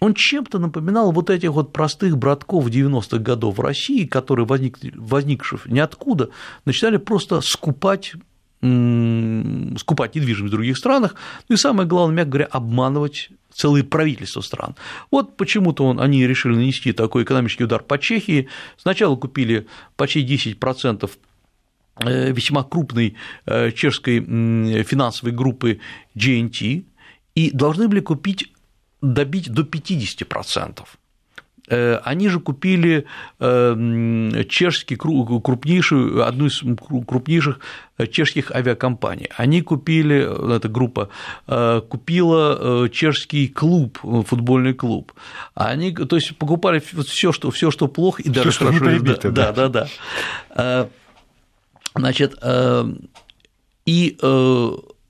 Он 0.00 0.14
чем-то 0.14 0.58
напоминал 0.58 1.12
вот 1.12 1.30
этих 1.30 1.50
вот 1.52 1.72
простых 1.72 2.16
братков 2.16 2.66
90-х 2.66 3.18
годов 3.18 3.58
в 3.58 3.60
России, 3.60 4.04
которые, 4.04 4.46
возник, 4.46 4.78
возникших 4.94 5.66
ниоткуда, 5.66 6.30
начинали 6.64 6.96
просто 6.98 7.40
скупать 7.40 8.14
скупать 8.62 10.14
недвижимость 10.14 10.52
в 10.52 10.56
других 10.56 10.76
странах, 10.76 11.14
ну 11.48 11.54
и 11.54 11.58
самое 11.58 11.88
главное, 11.88 12.16
мягко 12.16 12.30
говоря, 12.30 12.44
обманывать 12.44 13.30
целые 13.54 13.84
правительства 13.84 14.42
стран. 14.42 14.76
Вот 15.10 15.38
почему-то 15.38 15.86
он, 15.86 15.98
они 15.98 16.26
решили 16.26 16.54
нанести 16.54 16.92
такой 16.92 17.22
экономический 17.22 17.64
удар 17.64 17.82
по 17.82 17.98
Чехии. 17.98 18.48
Сначала 18.76 19.16
купили 19.16 19.66
почти 19.96 20.26
10% 20.26 21.10
э, 22.00 22.32
весьма 22.32 22.62
крупной 22.62 23.16
э, 23.46 23.72
чешской 23.72 24.20
финансовой 24.20 25.32
группы 25.32 25.80
GNT, 26.14 26.84
и 27.40 27.50
должны 27.52 27.88
были 27.88 28.00
купить, 28.00 28.52
добить 29.00 29.50
до 29.50 29.62
50%. 29.62 30.84
Э, 31.68 32.00
они 32.04 32.28
же 32.28 32.40
купили 32.40 33.06
э, 33.38 34.44
чешский, 34.48 34.96
крупнейшую, 34.96 36.26
одну 36.26 36.46
из 36.46 36.62
крупнейших 37.06 37.60
чешских 38.10 38.50
авиакомпаний. 38.50 39.28
Они 39.36 39.62
купили, 39.62 40.56
эта 40.56 40.68
группа 40.68 41.08
купила 41.88 42.88
чешский 42.88 43.48
клуб, 43.48 43.98
футбольный 44.26 44.74
клуб. 44.74 45.12
Они, 45.54 45.92
то 45.92 46.16
есть 46.16 46.36
покупали 46.36 46.80
все, 46.80 47.32
что, 47.32 47.50
все, 47.50 47.70
что 47.70 47.88
плохо, 47.88 48.22
и 48.22 48.28
даже 48.28 48.50
всё, 48.50 48.66
хорошо. 48.66 48.84
Прибито, 48.84 49.30
да, 49.30 49.52
да, 49.52 49.68
да, 49.68 49.88
да. 50.54 50.88
Значит, 51.94 52.38
и 53.86 54.16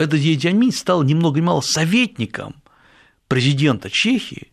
этот 0.00 0.20
Ядиамин 0.20 0.72
стал 0.72 1.02
ни 1.02 1.14
много 1.14 1.40
ни 1.40 1.44
мало 1.44 1.60
советником 1.60 2.54
президента 3.28 3.90
Чехии, 3.90 4.50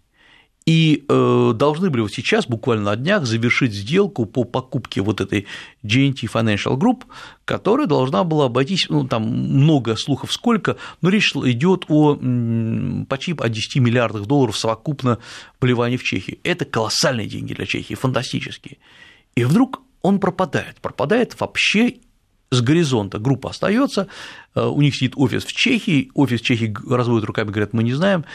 и 0.66 1.06
э, 1.08 1.54
должны 1.56 1.90
были 1.90 2.02
вот 2.02 2.12
сейчас, 2.12 2.46
буквально 2.46 2.84
на 2.84 2.96
днях, 2.98 3.26
завершить 3.26 3.72
сделку 3.72 4.26
по 4.26 4.44
покупке 4.44 5.00
вот 5.00 5.22
этой 5.22 5.48
GNT 5.86 6.30
Financial 6.30 6.78
Group, 6.78 7.04
которая 7.46 7.88
должна 7.88 8.26
была 8.26 8.48
обойтись, 8.48 8.88
ну, 8.90 9.08
там 9.08 9.24
много 9.24 9.96
слухов 9.96 10.34
сколько, 10.34 10.76
но 11.02 11.08
речь 11.08 11.32
идет 11.34 11.86
о 11.88 12.16
почти 13.08 13.34
о 13.40 13.48
10 13.48 13.78
миллиардах 13.78 14.26
долларов 14.26 14.58
совокупно 14.58 15.20
вливания 15.62 15.98
в 15.98 16.04
Чехию. 16.04 16.40
Это 16.44 16.66
колоссальные 16.66 17.28
деньги 17.28 17.54
для 17.54 17.66
Чехии, 17.66 17.94
фантастические. 17.94 18.78
И 19.36 19.46
вдруг 19.46 19.82
он 20.02 20.20
пропадает, 20.20 20.82
пропадает 20.82 21.40
вообще 21.40 22.00
с 22.50 22.62
горизонта 22.62 23.20
группа 23.20 23.50
остается, 23.50 24.08
э, 24.56 24.62
у 24.62 24.82
них 24.82 24.96
сидит 24.96 25.14
офис 25.16 25.46
в 25.46 25.54
Чехии, 25.54 26.12
офис 26.14 26.42
Чехии 26.42 26.76
разводит 26.90 27.26
руками, 27.26 27.50
говорят, 27.50 27.74
мы 27.74 27.84
не 27.84 27.94
знаем. 27.94 28.26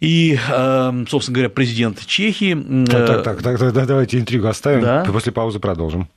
И, 0.00 0.36
э, 0.36 1.04
собственно 1.08 1.34
говоря, 1.34 1.50
президент 1.50 2.04
Чехии... 2.06 2.84
Так, 2.86 3.06
так, 3.06 3.42
так, 3.42 3.58
так, 3.58 3.74
так 3.74 3.86
давайте 3.86 4.18
интригу 4.18 4.46
оставим, 4.46 4.82
да? 4.82 5.04
после 5.04 5.32
паузы 5.32 5.60
продолжим. 5.60 6.08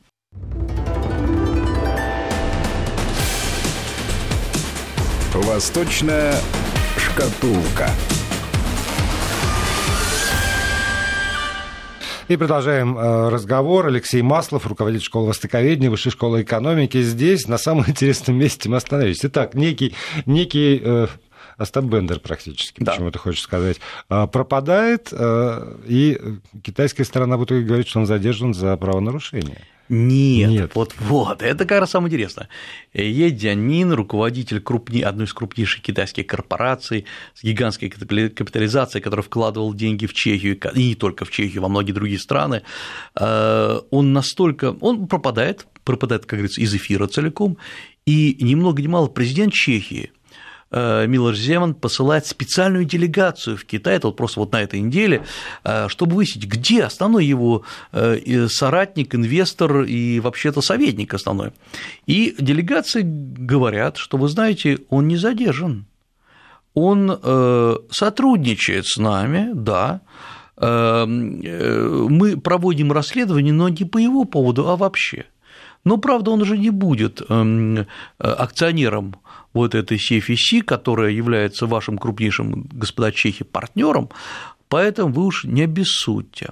Восточная 5.33 6.35
шкатулка. 6.97 7.89
И 12.27 12.35
продолжаем 12.35 12.97
э, 12.97 13.29
разговор. 13.29 13.87
Алексей 13.87 14.21
Маслов, 14.21 14.67
руководитель 14.67 15.05
школы 15.05 15.29
востоковедения, 15.29 15.89
Высшей 15.89 16.11
школы 16.11 16.41
экономики. 16.41 17.01
Здесь, 17.01 17.47
на 17.47 17.57
самом 17.57 17.85
интересном 17.87 18.37
месте, 18.37 18.67
мы 18.67 18.75
остановились. 18.75 19.23
Итак, 19.23 19.53
некий, 19.53 19.95
некий 20.25 20.81
э, 20.83 21.07
Остап 21.57 21.85
Бендер 21.85 22.19
практически, 22.19 22.83
да. 22.83 22.91
почему-то 22.91 23.19
хочешь 23.19 23.41
сказать, 23.41 23.79
э, 24.09 24.27
пропадает, 24.27 25.11
и 25.13 26.19
китайская 26.63 27.03
сторона 27.03 27.37
в 27.37 27.45
итоге 27.45 27.63
говорит, 27.63 27.87
что 27.87 27.99
он 27.99 28.05
задержан 28.05 28.53
за 28.53 28.75
правонарушение. 28.77 29.65
Нет, 29.89 30.49
Нет. 30.49 30.71
Вот, 30.75 30.93
вот, 30.99 31.41
это 31.41 31.65
как 31.65 31.79
раз 31.79 31.91
самое 31.91 32.09
интересное. 32.09 32.49
Е 32.93 33.31
Дянин, 33.31 33.93
руководитель 33.93 34.59
крупней, 34.59 35.01
одной 35.01 35.27
из 35.27 35.33
крупнейших 35.33 35.81
китайских 35.81 36.27
корпораций 36.27 37.05
с 37.33 37.43
гигантской 37.43 37.89
капитализацией, 37.89 39.01
который 39.01 39.21
вкладывал 39.21 39.73
деньги 39.73 40.05
в 40.05 40.13
Чехию, 40.13 40.59
и 40.75 40.87
не 40.89 40.95
только 40.95 41.23
в 41.23 41.31
Чехию, 41.31 41.61
во 41.61 41.69
многие 41.69 41.93
другие 41.93 42.19
страны, 42.19 42.63
э, 43.15 43.79
он 43.89 44.11
настолько, 44.11 44.75
он 44.81 45.07
пропадает, 45.07 45.67
пропадает, 45.85 46.25
как 46.25 46.39
говорится, 46.39 46.59
из 46.59 46.73
эфира 46.75 47.07
целиком, 47.07 47.57
и 48.05 48.37
ни 48.41 48.55
много 48.55 48.81
ни 48.81 48.87
мало 48.87 49.07
президент 49.07 49.53
Чехии 49.53 50.11
Э, 50.69 51.07
Милош 51.07 51.37
Земан 51.37 51.73
посылает 51.73 52.25
специальную 52.25 52.85
делегацию 52.85 53.55
в 53.57 53.65
Китай, 53.65 53.95
это 53.95 54.07
вот 54.07 54.17
просто 54.17 54.41
вот 54.41 54.51
на 54.51 54.61
этой 54.61 54.81
неделе, 54.81 55.23
э, 55.63 55.87
чтобы 55.87 56.15
выяснить, 56.15 56.45
где 56.45 56.83
основной 56.83 57.25
его 57.25 57.63
э, 57.93 58.47
соратник, 58.49 59.15
инвестор 59.15 59.83
и 59.83 60.19
вообще-то 60.19 60.61
советник 60.61 61.13
основной. 61.13 61.51
И 62.05 62.35
делегации 62.37 63.01
говорят, 63.03 63.97
что, 63.97 64.17
вы 64.17 64.27
знаете, 64.27 64.79
он 64.89 65.07
не 65.07 65.17
задержан, 65.17 65.85
он 66.73 67.19
сотрудничает 67.89 68.85
с 68.85 68.97
нами, 68.97 69.49
да, 69.53 70.01
мы 70.57 72.37
проводим 72.37 72.91
расследование, 72.91 73.51
но 73.51 73.69
не 73.69 73.83
по 73.83 73.97
его 73.97 74.25
поводу, 74.25 74.69
а 74.69 74.75
вообще. 74.75 75.25
Но, 75.87 75.95
правда, 75.97 76.31
он 76.31 76.41
уже 76.41 76.57
не 76.57 76.69
будет 76.69 77.21
эм, 77.29 77.87
акционером 78.17 79.15
вот 79.53 79.73
этой 79.73 79.97
CFC, 79.97 80.61
которая 80.61 81.11
является 81.11 81.65
вашим 81.65 81.97
крупнейшим, 81.97 82.67
господа 82.73 83.13
чехи, 83.13 83.45
партнером, 83.45 84.09
поэтому 84.67 85.13
вы 85.13 85.25
уж 85.25 85.45
не 85.45 85.61
обессудьте. 85.61 86.49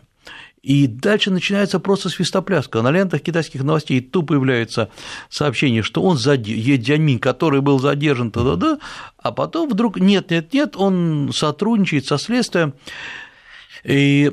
И 0.63 0.87
дальше 0.87 1.31
начинается 1.31 1.79
просто 1.81 2.07
свистопляска. 2.07 2.81
На 2.81 2.91
лентах 2.91 3.23
китайских 3.23 3.61
новостей 3.61 3.99
тут 3.99 4.27
появляется 4.27 4.89
сообщение, 5.29 5.83
что 5.83 6.01
он 6.01 6.15
Едзяньмин, 6.17 7.19
который 7.19 7.59
был 7.59 7.77
задержан, 7.79 8.31
да, 8.31 8.55
да, 8.55 8.79
а 9.17 9.33
потом 9.33 9.69
вдруг 9.69 9.99
нет, 9.99 10.31
нет, 10.31 10.53
нет, 10.53 10.77
он 10.77 11.31
сотрудничает 11.33 12.05
со 12.05 12.17
следствием. 12.17 12.73
И 13.85 14.31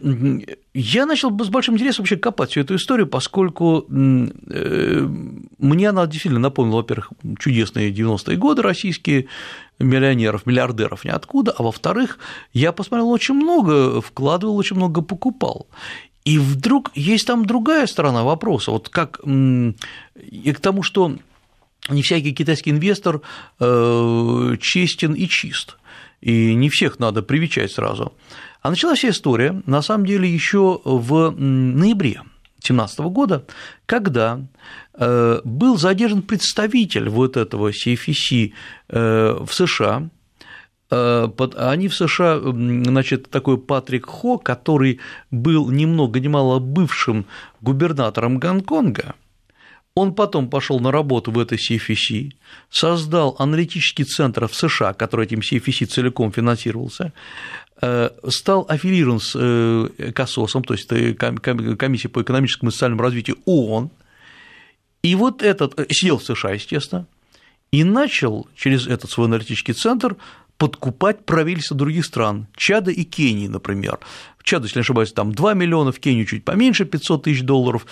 я 0.72 1.04
начал 1.04 1.30
с 1.38 1.48
большим 1.50 1.74
интересом 1.74 2.04
вообще 2.04 2.16
копать 2.16 2.50
всю 2.50 2.60
эту 2.60 2.76
историю, 2.76 3.06
поскольку 3.06 3.84
э, 3.86 5.06
мне 5.58 5.88
она 5.90 6.06
действительно 6.06 6.40
напомнила, 6.40 6.76
во-первых, 6.76 7.10
чудесные 7.38 7.92
90-е 7.92 8.36
годы 8.38 8.62
российские, 8.62 9.26
миллионеров, 9.78 10.46
миллиардеров 10.46 11.04
ниоткуда, 11.04 11.52
а 11.52 11.62
во-вторых, 11.62 12.18
я 12.54 12.72
посмотрел 12.72 13.10
очень 13.10 13.34
много, 13.34 14.00
вкладывал 14.00 14.56
очень 14.56 14.76
много, 14.76 15.02
покупал. 15.02 15.66
И 16.24 16.38
вдруг 16.38 16.90
есть 16.94 17.26
там 17.26 17.44
другая 17.44 17.86
сторона 17.86 18.22
вопроса, 18.22 18.70
вот 18.70 18.88
как 18.88 19.20
и 19.26 20.52
к 20.52 20.60
тому, 20.60 20.82
что 20.82 21.16
не 21.90 22.02
всякий 22.02 22.32
китайский 22.32 22.70
инвестор 22.70 23.20
э, 23.60 24.56
честен 24.60 25.14
и 25.14 25.26
чист, 25.28 25.76
и 26.22 26.54
не 26.54 26.70
всех 26.70 26.98
надо 26.98 27.22
привечать 27.22 27.72
сразу. 27.72 28.14
А 28.62 28.70
началась 28.70 29.00
вся 29.00 29.10
история, 29.10 29.60
на 29.66 29.82
самом 29.82 30.06
деле, 30.06 30.32
еще 30.32 30.80
в 30.84 31.30
ноябре 31.30 32.22
2017 32.62 33.00
года, 33.00 33.44
когда 33.86 34.40
э, 34.94 35.40
был 35.44 35.76
задержан 35.76 36.22
представитель 36.22 37.08
вот 37.08 37.36
этого 37.36 37.70
CFC 37.70 38.52
э, 38.88 39.36
в 39.44 39.52
США, 39.52 40.08
э, 40.90 41.28
они 41.56 41.88
в 41.88 41.94
США, 41.94 42.38
значит, 42.38 43.28
такой 43.30 43.58
Патрик 43.58 44.06
Хо, 44.06 44.38
который 44.38 45.00
был 45.32 45.70
ни 45.70 45.86
много 45.86 46.20
ни 46.20 46.28
мало 46.28 46.60
бывшим 46.60 47.26
губернатором 47.60 48.38
Гонконга, 48.38 49.16
он 49.94 50.14
потом 50.14 50.48
пошел 50.48 50.80
на 50.80 50.90
работу 50.90 51.32
в 51.32 51.38
этой 51.38 51.58
CFC, 51.58 52.32
создал 52.70 53.36
аналитический 53.38 54.04
центр 54.04 54.48
в 54.48 54.54
США, 54.54 54.94
который 54.94 55.26
этим 55.26 55.40
CFC 55.40 55.86
целиком 55.86 56.32
финансировался, 56.32 57.12
Э, 57.84 58.10
стал 58.28 58.64
аффилирован 58.68 59.18
с 59.18 59.34
э, 59.34 60.12
КАСОСом, 60.14 60.62
то 60.62 60.72
есть 60.72 60.86
Комиссией 60.86 62.10
по 62.10 62.22
экономическому 62.22 62.70
и 62.70 62.72
социальному 62.72 63.02
развитию 63.02 63.38
ООН, 63.44 63.90
и 65.02 65.16
вот 65.16 65.42
этот, 65.42 65.80
э, 65.80 65.86
сидел 65.90 66.18
в 66.18 66.24
США, 66.24 66.52
естественно, 66.52 67.08
и 67.72 67.82
начал 67.82 68.46
через 68.54 68.86
этот 68.86 69.10
свой 69.10 69.26
аналитический 69.26 69.74
центр 69.74 70.16
подкупать 70.58 71.24
правительства 71.24 71.76
других 71.76 72.06
стран, 72.06 72.46
Чада 72.54 72.92
и 72.92 73.02
Кении, 73.02 73.48
например. 73.48 73.98
В 74.42 74.62
если 74.64 74.78
не 74.78 74.82
ошибаюсь, 74.82 75.12
там 75.12 75.32
2 75.32 75.54
миллиона, 75.54 75.92
в 75.92 76.00
Кению 76.00 76.26
чуть 76.26 76.44
поменьше, 76.44 76.84
500 76.84 77.24
тысяч 77.24 77.42
долларов, 77.42 77.86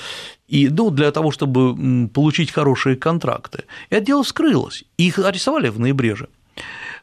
и, 0.49 0.69
ну, 0.69 0.91
для 0.91 1.11
того, 1.11 1.31
чтобы 1.31 2.09
получить 2.09 2.51
хорошие 2.51 2.97
контракты. 2.97 3.65
И 3.91 3.95
это 3.95 4.07
дело 4.07 4.23
вскрылось, 4.23 4.85
их 4.99 5.19
арестовали 5.19 5.69
в 5.69 5.79
ноябре 5.79 6.17
же. 6.17 6.29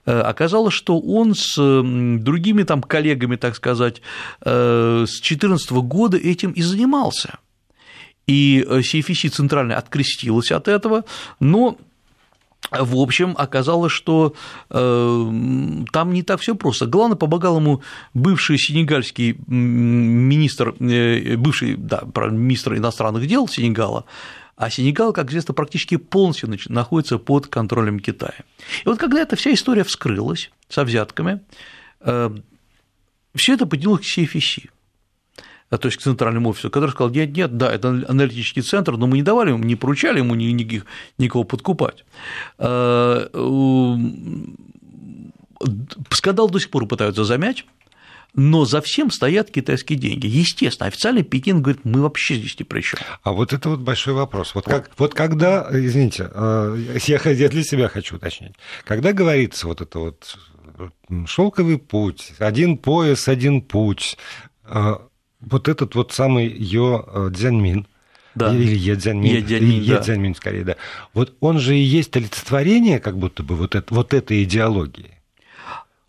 Э, 0.05 0.21
оказалось, 0.21 0.73
что 0.73 0.99
он 0.99 1.35
с 1.35 1.55
другими 1.57 2.63
там 2.63 2.81
коллегами, 2.81 3.35
так 3.35 3.55
сказать, 3.55 4.01
э, 4.41 5.05
с 5.07 5.21
2014 5.21 5.71
года 5.81 6.17
этим 6.17 6.51
и 6.51 6.61
занимался. 6.61 7.39
И 8.25 8.65
CFC 8.67 9.29
центральная 9.29 9.77
открестилась 9.77 10.51
от 10.51 10.67
этого, 10.67 11.05
но 11.39 11.77
в 12.71 12.97
общем, 12.97 13.33
оказалось, 13.37 13.93
что 13.93 14.33
э, 14.69 15.31
там 15.93 16.13
не 16.13 16.23
так 16.23 16.41
все 16.41 16.53
просто. 16.53 16.85
Главное, 16.85 17.15
помогал 17.15 17.57
ему 17.57 17.81
бывший 18.13 18.57
сенегальский 18.57 19.37
министр, 19.47 20.75
э, 20.79 21.37
бывший, 21.37 21.75
да, 21.75 22.03
министр 22.29 22.75
иностранных 22.75 23.25
дел 23.25 23.47
Сенегала, 23.47 24.05
а 24.57 24.69
Сенегал, 24.69 25.13
как 25.13 25.29
известно, 25.29 25.53
практически 25.53 25.95
полностью 25.97 26.49
находится 26.67 27.19
под 27.19 27.47
контролем 27.47 27.99
Китая. 27.99 28.43
И 28.83 28.87
вот 28.87 28.97
когда 28.97 29.21
эта 29.21 29.35
вся 29.35 29.53
история 29.53 29.83
вскрылась 29.83 30.51
со 30.67 30.83
взятками, 30.83 31.39
э, 32.01 32.29
все 33.33 33.53
это 33.53 33.65
поднялось 33.65 34.01
к 34.01 34.17
CFC, 34.17 34.69
то 35.69 35.87
есть 35.87 35.97
к 35.97 36.01
центральному 36.01 36.49
офису, 36.49 36.69
который 36.69 36.91
сказал, 36.91 37.09
нет, 37.11 37.35
нет, 37.35 37.57
да, 37.57 37.71
это 37.71 37.89
аналитический 38.07 38.61
центр, 38.61 38.95
но 38.95 39.07
мы 39.07 39.17
не 39.17 39.23
давали 39.23 39.49
ему, 39.49 39.63
не 39.63 39.75
поручали 39.75 40.19
ему 40.19 40.35
никаких, 40.35 40.85
никого 41.17 41.43
подкупать. 41.43 42.05
Э, 42.57 43.27
скандал 46.11 46.49
до 46.49 46.59
сих 46.59 46.69
пор 46.69 46.87
пытаются 46.87 47.25
замять, 47.25 47.65
но 48.33 48.65
за 48.65 48.81
всем 48.81 49.11
стоят 49.11 49.51
китайские 49.51 49.97
деньги. 49.97 50.27
Естественно, 50.27 50.87
официальный 50.87 51.23
Пекин 51.23 51.61
говорит, 51.61 51.83
мы 51.83 52.01
вообще 52.01 52.35
здесь 52.35 52.57
ни 52.59 52.63
при 52.63 52.81
чем. 52.81 52.99
А 53.23 53.33
вот 53.33 53.51
это 53.51 53.69
вот 53.69 53.79
большой 53.79 54.13
вопрос. 54.13 54.53
Вот, 54.55 54.65
как, 54.65 54.91
вот 54.97 55.13
когда, 55.13 55.67
извините, 55.71 56.29
э, 56.33 56.97
я, 57.07 57.19
я 57.29 57.49
для 57.49 57.63
себя 57.63 57.89
хочу 57.89 58.15
уточнить, 58.15 58.53
когда 58.85 59.11
говорится 59.11 59.67
вот 59.67 59.81
это 59.81 59.99
вот 59.99 60.37
шелковый 61.25 61.77
путь, 61.77 62.33
один 62.37 62.77
пояс, 62.77 63.27
один 63.27 63.61
путь, 63.61 64.17
э, 64.65 64.95
вот 65.41 65.67
этот 65.67 65.95
вот 65.95 66.11
самый 66.11 66.47
Йо 66.47 67.05
э, 67.07 67.29
Дзяньмин, 67.31 67.87
да. 68.35 68.53
или 68.53 68.75
Е 68.75 68.95
Дзяньмин, 68.95 69.35
Е 69.35 69.41
Дзяньмин, 69.41 69.81
Е 69.81 69.99
Дзяньмин 69.99 70.31
да. 70.33 70.37
скорее, 70.37 70.63
да. 70.63 70.75
Вот 71.13 71.35
он 71.39 71.59
же 71.59 71.75
и 71.75 71.81
есть 71.81 72.15
олицетворение, 72.15 72.99
как 72.99 73.17
будто 73.17 73.43
бы 73.43 73.55
вот, 73.55 73.75
это, 73.75 73.93
вот 73.93 74.13
этой 74.13 74.43
идеологии. 74.43 75.17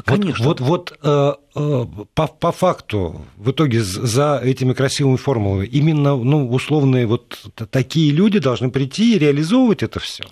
Конечно. 0.04 0.44
Вот, 0.44 0.60
вот, 0.60 0.92
вот 0.92 0.98
э, 1.02 1.34
э, 1.54 1.86
по, 2.14 2.26
по 2.28 2.52
факту, 2.52 3.26
в 3.36 3.50
итоге 3.50 3.82
за 3.82 4.40
этими 4.42 4.72
красивыми 4.72 5.16
формулами 5.16 5.66
именно 5.66 6.16
ну, 6.16 6.50
условные 6.50 7.06
вот 7.06 7.38
такие 7.70 8.12
люди 8.12 8.38
должны 8.38 8.70
прийти 8.70 9.16
и 9.16 9.18
реализовывать 9.18 9.82
это 9.82 10.00
все. 10.00 10.24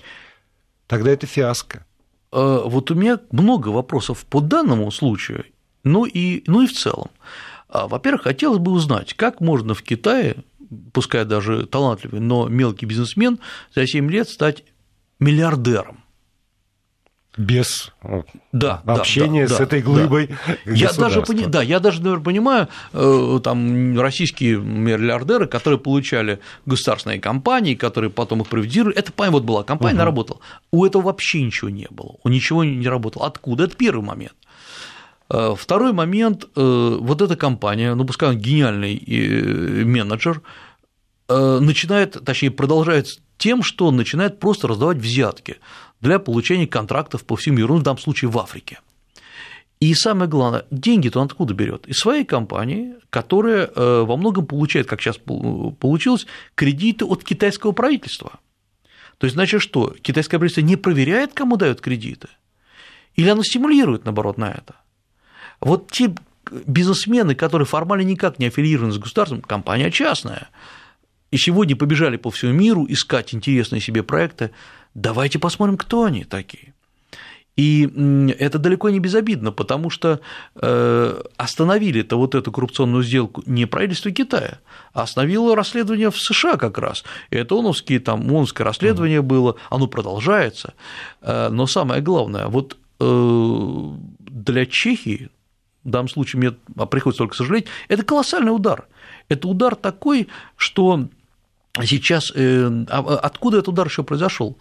Тогда 0.86 1.11
это 1.11 1.26
фиаско. 1.26 1.84
Э, 2.32 2.62
вот 2.64 2.90
у 2.90 2.94
меня 2.94 3.20
много 3.32 3.68
вопросов 3.68 4.24
по 4.24 4.40
данному 4.40 4.90
случаю, 4.90 5.44
ну 5.84 6.07
и, 6.07 6.42
ну 6.47 6.62
и 6.62 6.66
в 6.66 6.72
целом. 6.72 7.11
А, 7.69 7.89
во-первых, 7.89 8.23
хотелось 8.23 8.59
бы 8.59 8.73
узнать, 8.73 9.14
как 9.14 9.41
можно 9.41 9.75
в 9.75 9.83
Китае, 9.83 10.37
пускай 10.93 11.25
даже 11.25 11.67
талантливый, 11.67 12.21
но 12.21 12.49
мелкий 12.49 12.87
бизнесмен, 12.87 13.39
за 13.75 13.87
7 13.87 14.11
лет 14.11 14.29
стать 14.29 14.64
миллиардером 15.19 16.07
без 17.37 17.93
да, 18.53 18.83
общения 18.87 19.47
да, 19.47 19.55
с 19.55 19.59
да, 19.59 19.64
этой 19.64 19.83
глыбой 19.83 20.31
да. 20.64 20.73
я 20.73 20.93
даже, 20.93 21.23
да, 21.49 21.62
я 21.62 21.81
даже, 21.81 21.99
например, 21.99 22.21
понимаю, 22.21 22.69
э, 22.93 23.41
там 23.43 23.99
российские 24.01 24.59
миллиардеры, 24.59 25.47
которые 25.47 25.79
получали 25.79 26.41
государственные 26.64 27.21
компании, 27.21 27.75
которые 27.75 28.11
потом 28.11 28.41
их 28.41 28.49
приватизировали, 28.49 28.97
это, 28.97 29.12
вот 29.31 29.45
была 29.45 29.64
компания, 29.64 29.95
угу. 29.95 29.99
она 29.99 30.05
работала. 30.07 30.41
У 30.71 30.85
этого 30.87 31.03
вообще 31.03 31.43
ничего 31.43 31.69
не 31.69 31.89
было, 31.91 32.17
у 32.23 32.29
ничего 32.29 32.64
не 32.64 32.89
работало. 32.89 33.27
Откуда? 33.27 33.64
Это 33.64 33.77
первый 33.77 34.03
момент. 34.03 34.35
Э, 35.29 35.55
второй 35.57 35.93
момент, 35.93 36.47
вот 36.55 37.22
эта 37.22 37.37
компания, 37.37 37.95
ну, 37.95 38.05
пускай 38.05 38.31
он 38.31 38.39
гениальный 38.39 39.85
менеджер, 39.85 40.43
начинает, 41.29 42.24
точнее, 42.24 42.51
продолжает 42.51 43.20
тем, 43.37 43.62
что 43.62 43.87
он 43.87 43.97
начинает 43.97 44.39
просто 44.39 44.68
раздавать 44.68 44.99
взятки 44.99 45.57
для 46.01 46.18
получения 46.18 46.66
контрактов 46.66 47.24
по 47.24 47.37
всему 47.37 47.59
миру, 47.59 47.74
ну, 47.74 47.81
в 47.81 47.83
данном 47.83 47.99
случае 47.99 48.31
в 48.31 48.39
Африке. 48.39 48.79
И 49.79 49.93
самое 49.95 50.29
главное, 50.29 50.64
деньги-то 50.70 51.20
он 51.20 51.27
откуда 51.27 51.53
берет? 51.53 51.87
Из 51.87 51.99
своей 51.99 52.24
компании, 52.24 52.95
которая 53.11 53.66
э, 53.66 54.03
во 54.05 54.16
многом 54.16 54.47
получает, 54.47 54.87
как 54.87 55.03
сейчас 55.03 55.18
получилось, 55.18 56.27
кредиты 56.55 57.05
от 57.05 57.22
китайского 57.24 57.72
правительства. 57.72 58.41
То 59.18 59.27
есть, 59.27 59.35
значит, 59.35 59.61
что? 59.61 59.95
Китайское 60.01 60.39
правительство 60.39 60.62
не 60.62 60.77
проверяет, 60.77 61.35
кому 61.35 61.57
дают 61.57 61.81
кредиты? 61.81 62.29
Или 63.16 63.29
оно 63.29 63.43
стимулирует, 63.43 64.05
наоборот, 64.05 64.39
на 64.39 64.51
это? 64.51 64.77
Вот 65.61 65.90
те 65.90 66.14
бизнесмены, 66.66 67.34
которые 67.34 67.66
формально 67.66 68.02
никак 68.02 68.38
не 68.38 68.46
аффилированы 68.46 68.92
с 68.92 68.98
государством, 68.98 69.42
компания 69.42 69.90
частная, 69.90 70.48
и 71.30 71.38
сегодня 71.38 71.76
побежали 71.76 72.16
по 72.16 72.30
всему 72.30 72.52
миру 72.52 72.86
искать 72.88 73.34
интересные 73.34 73.80
себе 73.80 74.02
проекты, 74.02 74.52
давайте 74.94 75.38
посмотрим, 75.38 75.76
кто 75.76 76.04
они 76.04 76.24
такие. 76.24 76.72
И 77.57 77.88
это 78.38 78.59
далеко 78.59 78.90
не 78.90 79.00
безобидно, 79.00 79.50
потому 79.50 79.88
что 79.88 80.20
э, 80.57 81.22
остановили-то 81.38 82.18
вот 82.18 82.34
эту 82.34 82.52
коррупционную 82.52 83.02
сделку 83.02 83.42
не 83.46 83.64
правительство 83.64 84.11
Китая, 84.11 84.59
а 84.92 85.02
остановило 85.02 85.57
расследование 85.57 86.11
в 86.11 86.18
США 86.18 86.59
как 86.59 86.76
раз. 86.76 87.02
И 87.30 87.36
это 87.36 87.59
ОНовские, 87.59 88.00
там, 88.00 88.20
ОНовское 88.20 88.64
расследование 88.64 89.22
было, 89.22 89.57
оно 89.70 89.86
продолжается. 89.86 90.74
Э, 91.22 91.48
но 91.48 91.66
самое 91.66 92.02
главное, 92.02 92.48
вот 92.48 92.76
э, 93.00 93.90
для 94.18 94.66
Чехии, 94.66 95.30
в 95.87 95.91
данном 95.91 96.09
случае 96.09 96.41
мне 96.41 96.87
приходится 96.87 97.18
только 97.18 97.37
сожалеть, 97.37 97.66
это 97.89 98.03
колоссальный 98.03 98.55
удар. 98.55 98.87
Это 99.28 99.49
удар 99.49 99.76
такой, 99.76 100.28
что 100.57 101.09
сейчас 101.84 102.32
а, 102.37 103.20
откуда 103.22 103.59
этот 103.59 103.68
удар 103.68 103.87
еще 103.87 104.03
произошел? 104.03 104.59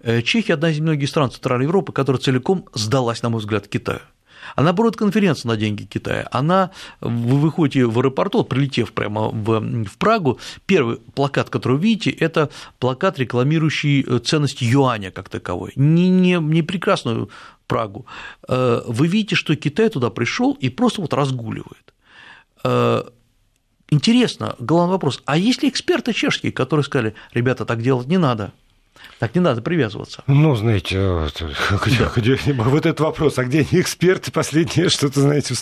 Э, 0.00 0.22
Чехия– 0.22 0.54
одна 0.54 0.70
из 0.70 0.78
немногих 0.78 1.08
стран 1.08 1.30
Центральной 1.30 1.66
Европы, 1.66 1.92
которая 1.92 2.20
целиком 2.20 2.66
сдалась, 2.74 3.22
на 3.22 3.28
мой 3.28 3.40
взгляд, 3.40 3.68
Китаю. 3.68 4.00
Она 4.56 4.72
проводит 4.72 4.98
конференцию 4.98 5.52
на 5.52 5.56
деньги 5.56 5.84
Китая. 5.84 6.28
Она, 6.30 6.70
вы 7.00 7.38
выходите 7.38 7.86
в 7.86 7.98
аэропорту, 7.98 8.44
прилетев 8.44 8.92
прямо 8.92 9.28
в, 9.28 9.60
в 9.84 9.98
Прагу, 9.98 10.38
первый 10.66 10.98
плакат, 11.14 11.50
который 11.50 11.78
вы 11.78 11.82
видите, 11.84 12.10
это 12.10 12.50
плакат, 12.78 13.18
рекламирующий 13.18 14.04
э, 14.06 14.18
ценность 14.18 14.62
юаня 14.62 15.10
как 15.10 15.28
таковой. 15.28 15.72
Не, 15.76 16.08
не, 16.08 16.34
не 16.34 16.62
прекрасную 16.62 17.30
Прагу. 17.66 18.06
Э, 18.48 18.82
вы 18.86 19.06
видите, 19.06 19.36
что 19.36 19.56
Китай 19.56 19.88
туда 19.88 20.10
пришел 20.10 20.52
и 20.52 20.68
просто 20.68 21.00
вот 21.00 21.12
разгуливает. 21.14 21.92
Интересно, 23.92 24.56
главный 24.58 24.92
вопрос, 24.92 25.20
а 25.26 25.36
есть 25.36 25.62
ли 25.62 25.68
эксперты 25.68 26.14
чешские, 26.14 26.50
которые 26.50 26.84
сказали, 26.84 27.14
ребята, 27.34 27.66
так 27.66 27.82
делать 27.82 28.06
не 28.06 28.16
надо, 28.16 28.52
так 29.18 29.34
не 29.34 29.40
надо 29.40 29.62
привязываться. 29.62 30.24
Ну, 30.26 30.56
знаете, 30.56 30.96
да. 31.96 32.64
вот 32.64 32.86
этот 32.86 33.00
вопрос, 33.00 33.38
а 33.38 33.44
где 33.44 33.60
они 33.60 33.80
эксперты? 33.80 34.32
Последнее 34.32 34.88
что-то, 34.88 35.20
знаете, 35.20 35.54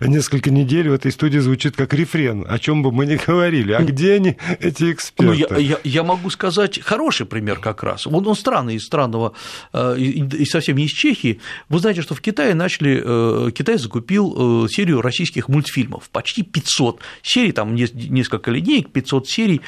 несколько 0.00 0.50
недель 0.50 0.88
в 0.88 0.92
этой 0.92 1.12
студии 1.12 1.38
звучит 1.38 1.76
как 1.76 1.94
рефрен, 1.94 2.44
о 2.48 2.58
чем 2.58 2.82
бы 2.82 2.90
мы 2.90 3.06
ни 3.06 3.16
говорили. 3.16 3.72
А 3.72 3.82
где 3.82 4.14
они, 4.14 4.36
эти 4.58 4.92
эксперты? 4.92 5.46
Ну, 5.48 5.56
я, 5.56 5.56
я, 5.56 5.78
я 5.84 6.02
могу 6.02 6.28
сказать 6.30 6.80
хороший 6.80 7.26
пример 7.26 7.60
как 7.60 7.82
раз. 7.82 8.06
Он, 8.06 8.26
он 8.26 8.34
странный, 8.34 8.74
из 8.74 8.84
странного, 8.84 9.34
э, 9.72 9.96
и 9.98 10.44
совсем 10.46 10.76
не 10.76 10.86
из 10.86 10.90
Чехии. 10.90 11.40
Вы 11.68 11.78
знаете, 11.78 12.02
что 12.02 12.14
в 12.14 12.20
Китае 12.20 12.54
начали, 12.54 13.00
э, 13.04 13.50
Китай 13.52 13.78
закупил 13.78 14.64
э, 14.64 14.68
серию 14.68 15.00
российских 15.00 15.48
мультфильмов, 15.48 16.10
почти 16.10 16.42
500 16.42 17.00
серий, 17.22 17.52
там 17.52 17.74
несколько 17.74 18.50
линеек, 18.50 18.90
500 18.90 19.28
серий 19.28 19.60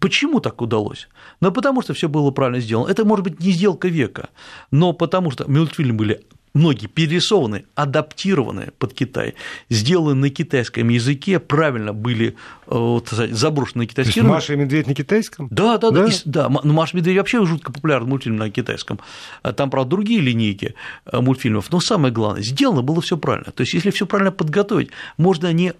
Почему 0.00 0.40
так 0.40 0.60
удалось? 0.62 1.08
Ну, 1.40 1.52
потому 1.52 1.82
что 1.82 1.94
все 1.94 2.08
было 2.08 2.30
правильно 2.30 2.60
сделано. 2.60 2.88
Это, 2.88 3.04
может 3.04 3.24
быть, 3.24 3.40
не 3.40 3.52
сделка 3.52 3.88
века, 3.88 4.28
но 4.70 4.92
потому 4.92 5.30
что 5.30 5.50
мультфильмы 5.50 5.94
были 5.94 6.20
многие 6.54 6.86
перерисованы, 6.86 7.64
адаптированы 7.74 8.68
под 8.78 8.94
Китай, 8.94 9.34
сделаны 9.68 10.14
на 10.14 10.30
китайском 10.30 10.88
языке, 10.88 11.40
правильно 11.40 11.92
были 11.92 12.28
э, 12.28 12.32
вот, 12.68 13.08
заброшены 13.08 13.82
на 13.82 13.86
китайский 13.86 14.20
язык. 14.20 14.30
Маша 14.30 14.52
и 14.52 14.56
Медведь 14.56 14.86
на 14.86 14.94
китайском? 14.94 15.48
Да, 15.50 15.78
да, 15.78 15.90
да. 15.90 16.06
Да, 16.06 16.12
и, 16.12 16.14
да 16.24 16.48
Маша 16.48 16.96
и 16.96 17.00
Медведь 17.00 17.18
вообще 17.18 17.44
жутко 17.44 17.72
популярный 17.72 18.08
мультфильм 18.08 18.36
на 18.36 18.50
китайском. 18.50 19.00
А 19.42 19.52
там, 19.52 19.68
правда, 19.68 19.90
другие 19.90 20.20
линейки 20.20 20.74
э, 21.06 21.20
мультфильмов. 21.20 21.70
Но 21.72 21.80
самое 21.80 22.14
главное, 22.14 22.42
сделано 22.42 22.82
было 22.82 23.00
все 23.00 23.16
правильно. 23.16 23.50
То 23.50 23.62
есть, 23.62 23.74
если 23.74 23.90
все 23.90 24.06
правильно 24.06 24.30
подготовить, 24.30 24.90
можно 25.18 25.52
не 25.52 25.74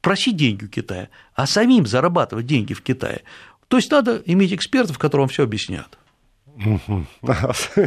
просить 0.00 0.36
деньги 0.36 0.64
у 0.64 0.68
Китая, 0.68 1.08
а 1.34 1.46
самим 1.46 1.86
зарабатывать 1.86 2.46
деньги 2.46 2.74
в 2.74 2.82
Китае. 2.82 3.22
То 3.72 3.78
есть 3.78 3.90
надо 3.90 4.22
иметь 4.26 4.52
экспертов, 4.52 4.98
которые 4.98 5.22
вам 5.22 5.28
все 5.30 5.44
объяснят. 5.44 5.88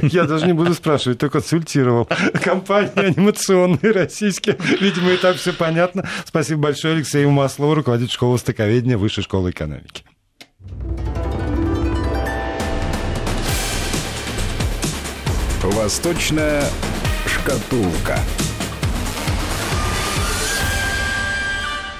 Я 0.02 0.24
даже 0.24 0.48
не 0.48 0.54
буду 0.54 0.74
спрашивать, 0.74 1.20
кто 1.20 1.30
консультировал. 1.30 2.10
Компании 2.44 3.10
анимационные 3.10 3.92
российские. 3.92 4.58
Видимо, 4.82 5.12
и 5.12 5.18
так 5.18 5.36
все 5.36 5.54
понятно. 5.54 6.10
Спасибо 6.26 6.62
большое 6.62 6.96
Алексею 6.96 7.30
Маслову, 7.30 7.76
руководитель 7.76 8.12
школы 8.12 8.34
востоковедения 8.34 8.98
Высшей 8.98 9.24
школы 9.24 9.52
экономики. 9.52 10.04
Восточная 15.62 16.64
шкатулка. 17.28 18.18